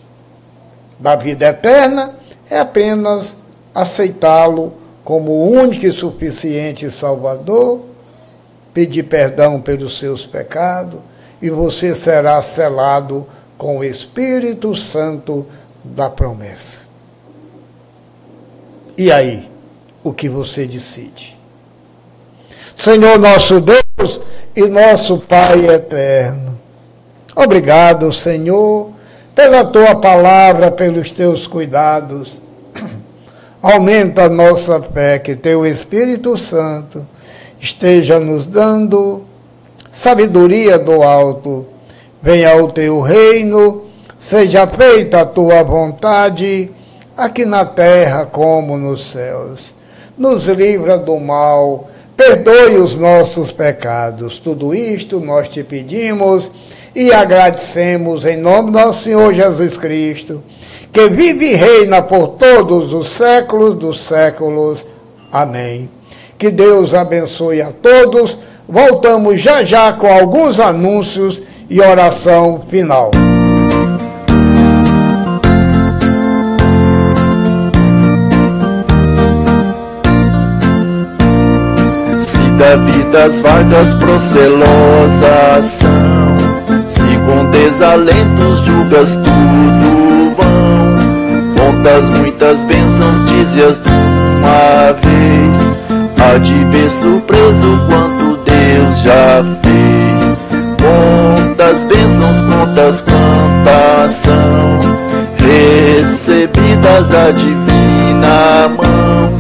da 0.99 1.15
vida 1.15 1.47
eterna, 1.47 2.17
é 2.51 2.59
apenas 2.59 3.37
aceitá-lo 3.75 4.73
como 5.05 5.49
único 5.49 5.87
e 5.87 5.93
suficiente 5.93 6.91
Salvador, 6.91 7.81
pedir 8.79 9.03
perdão 9.03 9.61
pelos 9.61 9.99
seus 9.99 10.25
pecados 10.25 11.01
e 11.43 11.51
você 11.51 11.97
será 11.97 12.41
selado 12.41 13.27
com 13.57 13.79
o 13.79 13.83
Espírito 13.83 14.73
Santo 14.77 15.45
da 15.83 16.09
promessa. 16.09 16.83
E 18.97 19.11
aí, 19.11 19.51
o 20.05 20.13
que 20.13 20.29
você 20.29 20.65
decide? 20.65 21.37
Senhor 22.77 23.19
nosso 23.19 23.61
Deus 23.61 24.21
e 24.55 24.65
nosso 24.69 25.19
Pai 25.19 25.69
eterno. 25.69 26.57
Obrigado, 27.35 28.13
Senhor, 28.13 28.93
pela 29.35 29.65
tua 29.65 29.97
palavra, 29.97 30.71
pelos 30.71 31.11
teus 31.11 31.49
cuidados. 31.49 32.41
Aumenta 33.61 34.27
a 34.27 34.29
nossa 34.29 34.81
fé, 34.81 35.19
que 35.19 35.35
teu 35.35 35.67
Espírito 35.67 36.37
Santo 36.37 37.05
esteja 37.61 38.19
nos 38.19 38.47
dando 38.47 39.25
sabedoria 39.91 40.79
do 40.79 41.03
alto. 41.03 41.67
Venha 42.21 42.57
o 42.57 42.71
teu 42.71 43.01
reino, 43.01 43.85
seja 44.19 44.67
feita 44.67 45.21
a 45.21 45.27
tua 45.27 45.63
vontade, 45.63 46.71
aqui 47.17 47.45
na 47.45 47.65
terra 47.65 48.27
como 48.27 48.77
nos 48.77 49.11
céus. 49.11 49.75
Nos 50.17 50.45
livra 50.45 50.99
do 50.99 51.19
mal 51.19 51.89
perdoe 52.19 52.77
os 52.79 52.97
nossos 52.97 53.53
pecados. 53.53 54.41
Tudo 54.41 54.75
isto 54.75 55.21
nós 55.21 55.49
te 55.49 55.63
pedimos 55.63 56.51
e 56.93 57.13
agradecemos 57.13 58.25
em 58.25 58.37
nome 58.37 58.73
do 58.73 58.79
nosso 58.79 59.05
Senhor 59.05 59.33
Jesus 59.33 59.79
Cristo, 59.79 60.43
que 60.93 61.09
vive 61.09 61.53
e 61.53 61.55
reina 61.55 62.03
por 62.03 62.31
todos 62.31 62.93
os 62.93 63.11
séculos 63.11 63.77
dos 63.77 64.01
séculos. 64.01 64.85
Amém. 65.31 65.98
Que 66.39 66.53
Deus 66.53 66.95
abençoe 66.95 67.61
a 67.61 67.73
todos. 67.73 68.39
Voltamos 68.69 69.41
já 69.41 69.65
já 69.65 69.93
com 69.93 70.07
alguns 70.07 70.61
anúncios 70.61 71.43
e 71.69 71.81
oração 71.81 72.63
final. 72.71 73.11
da 82.59 82.75
vida 82.75 83.25
as 83.25 83.39
vagas 83.39 83.95
procelosas 83.95 85.65
são 85.65 85.89
Se 86.89 87.07
com 87.25 87.49
desalentos 87.53 88.59
julgas 88.67 89.15
tudo 89.15 90.35
vão 90.37 91.57
Contas 91.57 92.11
muitas 92.11 92.65
bênçãos, 92.65 93.31
dizias 93.31 93.81
de 93.81 93.89
uma 93.89 94.93
vez 94.93 95.68
De 96.37 96.65
ver 96.67 96.89
surpreso 96.89 97.79
quanto 97.89 98.39
Deus 98.45 98.99
já 99.01 99.45
fez 99.63 100.37
Quantas 100.79 101.85
bênçãos, 101.85 102.41
contas 102.43 103.01
quantas 103.01 104.13
são 104.13 104.99
Recebidas 105.39 106.09
recebidas 106.29 107.09
da 107.09 107.31
divina 107.31 108.69
mão. 108.69 109.33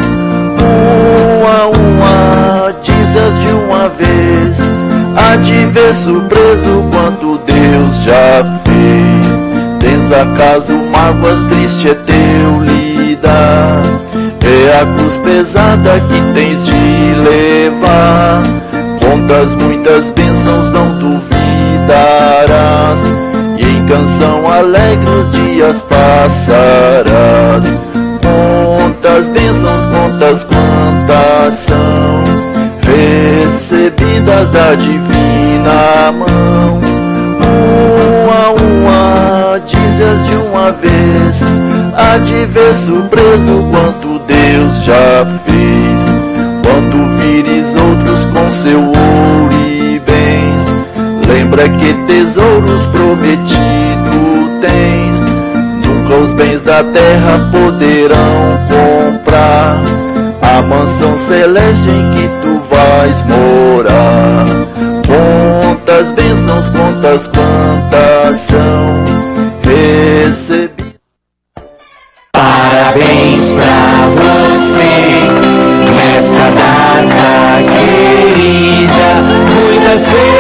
Uma 1.39 1.51
a 1.51 1.69
uma, 1.69 2.73
dizes 2.83 3.47
de 3.47 3.55
uma 3.55 3.89
vez, 3.91 4.59
há 5.17 5.37
de 5.37 5.67
ver 5.67 5.95
surpreso 5.95 6.85
quanto 6.91 7.39
Deus 7.45 7.97
já 8.05 8.61
fez. 8.65 9.79
Tens 9.79 10.11
acaso 10.13 10.75
mágoas 10.75 11.41
triste 11.49 11.89
é 11.89 11.95
teu 11.95 12.63
lidar, 12.65 13.83
é 14.69 14.81
a 14.81 14.87
cruz 14.87 15.19
pesada 15.19 16.01
que 16.01 16.21
tens 16.35 16.63
de 16.63 16.73
levar. 16.73 18.43
Contas 19.01 19.55
muitas 19.55 20.11
bênçãos 20.11 20.71
não 20.71 20.99
duvidarás. 20.99 22.49
E 23.57 23.65
em 23.65 23.87
canção 23.87 24.51
alegre 24.51 25.09
os 25.09 25.31
dias 25.33 25.83
passarás. 25.83 27.65
Contas 28.23 29.29
bênçãos, 29.31 29.87
contas 29.87 30.45
quantas 30.45 31.55
são 31.55 31.79
Recebidas 32.83 34.51
da 34.51 34.75
divina 34.75 36.13
mão 36.13 36.98
dizes 39.61 40.31
de 40.31 40.37
uma 40.37 40.73
vez. 40.73 41.43
Há 41.97 42.19
de 42.19 42.47
ver 42.47 42.75
surpreso 42.75 43.65
quanto 43.71 44.19
Deus 44.27 44.85
já 44.85 45.27
fez. 45.45 46.01
Quando 46.63 47.21
vires 47.21 47.75
outros 47.75 48.25
com 48.27 48.51
seu 48.51 48.79
ouro 48.79 49.55
e 49.69 50.01
bens, 50.01 51.27
lembra 51.27 51.69
que 51.69 51.95
tesouros 52.07 52.87
prometido 52.87 53.49
tens. 54.61 55.21
Nunca 55.85 56.17
os 56.17 56.33
bens 56.33 56.63
da 56.63 56.85
terra 56.85 57.49
poderão 57.51 58.59
comprar. 58.69 59.79
A 60.41 60.63
mansão 60.63 61.17
celeste 61.17 61.89
em 61.89 62.15
que 62.15 62.29
tu 62.43 62.61
vais 62.71 63.23
morar. 63.25 64.45
Quantas 65.07 66.11
bênçãos, 66.13 66.69
quantas 66.69 67.27
quantas 67.27 68.39
são 68.39 69.18
recebidas. 69.79 70.99
Parabéns 72.33 73.55
pra 73.55 74.09
você 74.17 75.29
nesta 75.95 76.51
data 76.51 77.63
querida. 77.73 79.09
Muitas 79.55 80.03
felicidades, 80.11 80.38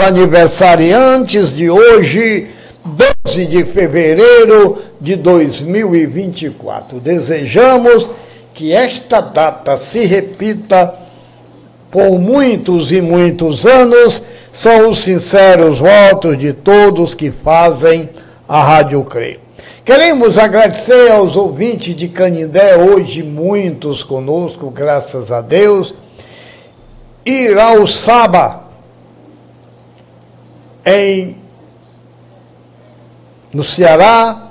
aniversariantes 0.00 1.54
de 1.54 1.70
hoje, 1.70 2.48
12 2.84 3.46
de 3.46 3.64
fevereiro 3.64 4.78
de 5.00 5.16
2024. 5.16 6.98
Desejamos 7.00 8.10
que 8.54 8.72
esta 8.72 9.20
data 9.20 9.76
se 9.76 10.04
repita 10.04 10.94
por 11.90 12.18
muitos 12.18 12.92
e 12.92 13.00
muitos 13.00 13.66
anos. 13.66 14.22
São 14.52 14.90
os 14.90 14.98
sinceros 14.98 15.78
votos 15.78 16.36
de 16.38 16.52
todos 16.52 17.14
que 17.14 17.30
fazem 17.30 18.10
a 18.48 18.62
Rádio 18.62 19.02
CRE. 19.04 19.40
Queremos 19.84 20.38
agradecer 20.38 21.10
aos 21.10 21.36
ouvintes 21.36 21.96
de 21.96 22.08
Canindé, 22.08 22.76
hoje 22.76 23.22
muitos 23.22 24.02
conosco, 24.02 24.70
graças 24.70 25.32
a 25.32 25.40
Deus. 25.40 25.94
Irauçaba, 27.24 28.69
em 30.84 31.36
no 33.52 33.64
Ceará, 33.64 34.50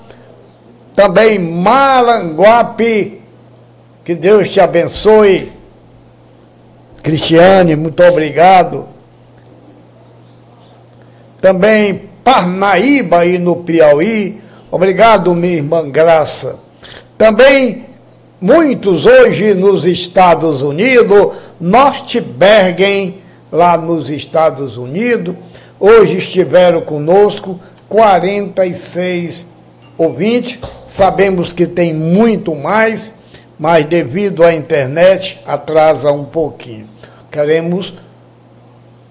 também 0.94 1.40
Maranguape, 1.40 3.22
que 4.04 4.16
Deus 4.16 4.52
te 4.52 4.60
abençoe. 4.60 5.52
Cristiane, 7.02 7.76
muito 7.76 8.04
obrigado. 8.04 8.88
Também 11.40 12.10
Parnaíba 12.24 13.20
aí 13.20 13.40
no 13.40 13.56
Piauí, 13.58 14.42
obrigado 14.70 15.34
minha 15.34 15.54
irmã 15.56 15.90
Graça. 15.90 16.60
Também 17.18 17.86
muitos 18.42 19.06
hoje 19.06 19.54
nos 19.54 19.86
Estados 19.86 20.62
Unidos, 20.62 21.34
Norte 21.60 22.20
Bergen, 22.20 23.22
lá 23.52 23.78
nos 23.78 24.10
Estados 24.10 24.76
Unidos, 24.76 25.36
hoje 25.80 26.18
estiveram 26.18 26.82
conosco 26.82 27.60
46 27.88 29.46
ouvintes. 29.98 30.60
Sabemos 30.86 31.54
que 31.54 31.66
tem 31.66 31.94
muito 31.94 32.56
mais, 32.56 33.12
mas 33.58 33.86
devido 33.86 34.44
à 34.44 34.54
internet 34.54 35.40
atrasa 35.46 36.12
um 36.12 36.26
pouquinho. 36.26 36.90
Queremos 37.32 37.94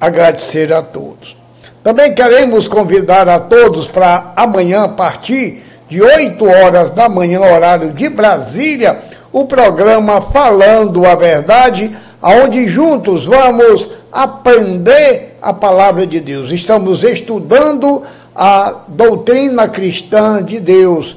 agradecer 0.00 0.72
a 0.72 0.82
todos. 0.82 1.36
Também 1.82 2.12
queremos 2.14 2.68
convidar 2.68 3.28
a 3.28 3.38
todos 3.38 3.88
para 3.88 4.32
amanhã, 4.36 4.84
a 4.84 4.88
partir 4.88 5.62
de 5.88 6.02
8 6.02 6.44
horas 6.44 6.90
da 6.90 7.08
manhã, 7.08 7.40
horário 7.40 7.92
de 7.92 8.08
Brasília, 8.08 9.00
o 9.32 9.46
programa 9.46 10.20
Falando 10.20 11.06
a 11.06 11.14
Verdade, 11.14 11.96
aonde 12.20 12.68
juntos 12.68 13.24
vamos 13.24 13.88
aprender 14.12 15.36
a 15.40 15.52
palavra 15.52 16.06
de 16.06 16.20
Deus. 16.20 16.50
Estamos 16.50 17.04
estudando 17.04 18.02
a 18.34 18.74
doutrina 18.88 19.68
cristã 19.68 20.42
de 20.42 20.60
Deus 20.60 21.16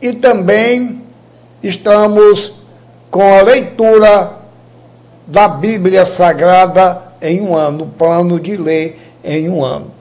e 0.00 0.12
também 0.12 1.02
estamos 1.62 2.52
com 3.10 3.22
a 3.22 3.42
leitura 3.42 4.38
da 5.26 5.48
Bíblia 5.48 6.04
Sagrada 6.04 7.02
em 7.20 7.40
um 7.40 7.54
ano, 7.54 7.86
plano 7.98 8.40
de 8.40 8.56
ler 8.56 8.98
em 9.24 9.48
um 9.48 9.64
ano. 9.64 9.92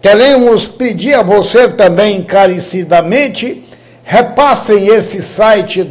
Queremos 0.00 0.68
pedir 0.68 1.14
a 1.14 1.22
você 1.22 1.68
também 1.68 2.18
encarecidamente, 2.18 3.64
repassem 4.04 4.86
esse 4.88 5.20
site 5.20 5.82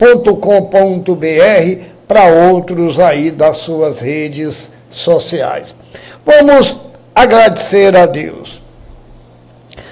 www.fefirme.com.br 0.00 1.84
para 2.08 2.26
outros 2.26 2.98
aí 2.98 3.30
das 3.30 3.58
suas 3.58 4.00
redes 4.00 4.70
sociais. 4.90 5.76
Vamos 6.24 6.76
agradecer 7.14 7.94
a 7.94 8.06
Deus. 8.06 8.60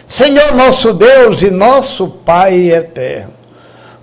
Senhor 0.06 0.54
nosso 0.54 0.94
Deus 0.94 1.42
e 1.42 1.50
nosso 1.50 2.08
Pai 2.08 2.70
eterno, 2.70 3.34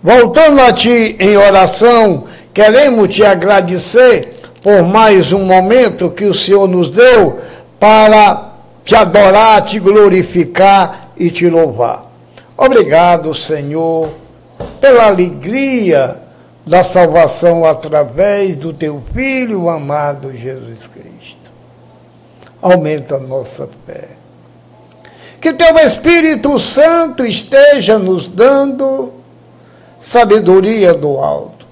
voltando 0.02 0.62
a 0.62 0.72
Ti 0.72 1.16
em 1.20 1.36
oração, 1.36 2.26
queremos 2.54 3.14
te 3.14 3.26
agradecer 3.26 4.34
por 4.62 4.84
mais 4.84 5.32
um 5.34 5.44
momento 5.44 6.12
que 6.12 6.26
o 6.26 6.34
Senhor 6.34 6.68
nos 6.68 6.92
deu 6.92 7.40
para 7.80 8.52
te 8.86 8.96
adorar, 8.96 9.64
te 9.64 9.80
glorificar 9.80 11.10
e 11.18 11.32
te 11.32 11.50
louvar. 11.50 12.06
Obrigado, 12.56 13.34
Senhor, 13.34 14.12
pela 14.80 15.08
alegria 15.08 16.22
da 16.66 16.84
salvação 16.84 17.66
através 17.66 18.56
do 18.56 18.74
teu 18.74 19.02
Filho 19.14 19.70
amado 19.70 20.36
Jesus 20.36 20.88
Cristo. 20.88 21.52
Aumenta 22.62 23.16
a 23.16 23.20
nossa 23.20 23.70
fé. 23.86 24.10
Que 25.40 25.54
teu 25.54 25.78
Espírito 25.78 26.58
Santo 26.58 27.24
esteja 27.24 28.00
nos 28.00 28.28
dando 28.28 29.14
sabedoria 30.00 30.94
do 30.94 31.18
alto. 31.18 31.68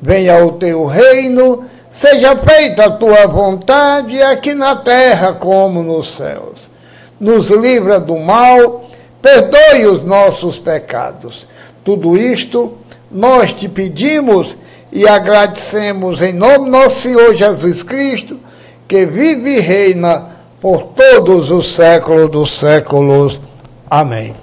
Venha 0.00 0.44
o 0.44 0.52
teu 0.52 0.86
reino, 0.86 1.64
seja 1.90 2.36
feita 2.36 2.84
a 2.84 2.90
tua 2.90 3.26
vontade 3.26 4.22
aqui 4.22 4.54
na 4.54 4.76
terra 4.76 5.32
como 5.32 5.82
nos 5.82 6.14
céus. 6.14 6.70
Nos 7.18 7.48
livra 7.48 7.98
do 7.98 8.16
mal, 8.16 8.84
perdoe 9.20 9.86
os 9.86 10.02
nossos 10.02 10.58
pecados. 10.60 11.46
Tudo 11.86 12.16
isto 12.16 12.72
nós 13.08 13.54
te 13.54 13.68
pedimos 13.68 14.56
e 14.92 15.06
agradecemos 15.06 16.20
em 16.20 16.32
nome 16.32 16.64
do 16.64 16.70
nosso 16.72 17.02
Senhor 17.02 17.32
Jesus 17.32 17.84
Cristo, 17.84 18.40
que 18.88 19.06
vive 19.06 19.58
e 19.58 19.60
reina 19.60 20.26
por 20.60 20.82
todos 20.96 21.52
os 21.52 21.72
séculos 21.72 22.28
dos 22.28 22.58
séculos. 22.58 23.40
Amém. 23.88 24.34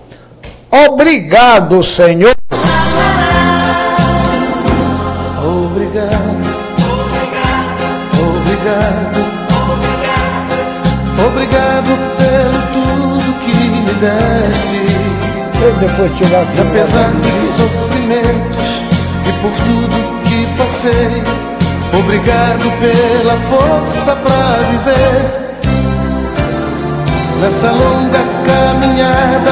Obrigado, 0.71 1.83
Senhor. 1.83 2.33
Depois 15.83 16.11
E 16.13 16.61
apesar 16.61 17.11
dos 17.11 17.33
sofrimentos 17.57 18.83
e 19.27 19.31
por 19.41 19.51
tudo 19.65 19.95
que 20.23 20.39
passei, 20.57 21.23
obrigado 21.99 22.65
pela 22.79 23.37
força 23.49 24.15
pra 24.15 24.41
viver. 24.69 25.21
Nessa 27.41 27.71
longa 27.71 28.23
caminhada 28.45 29.33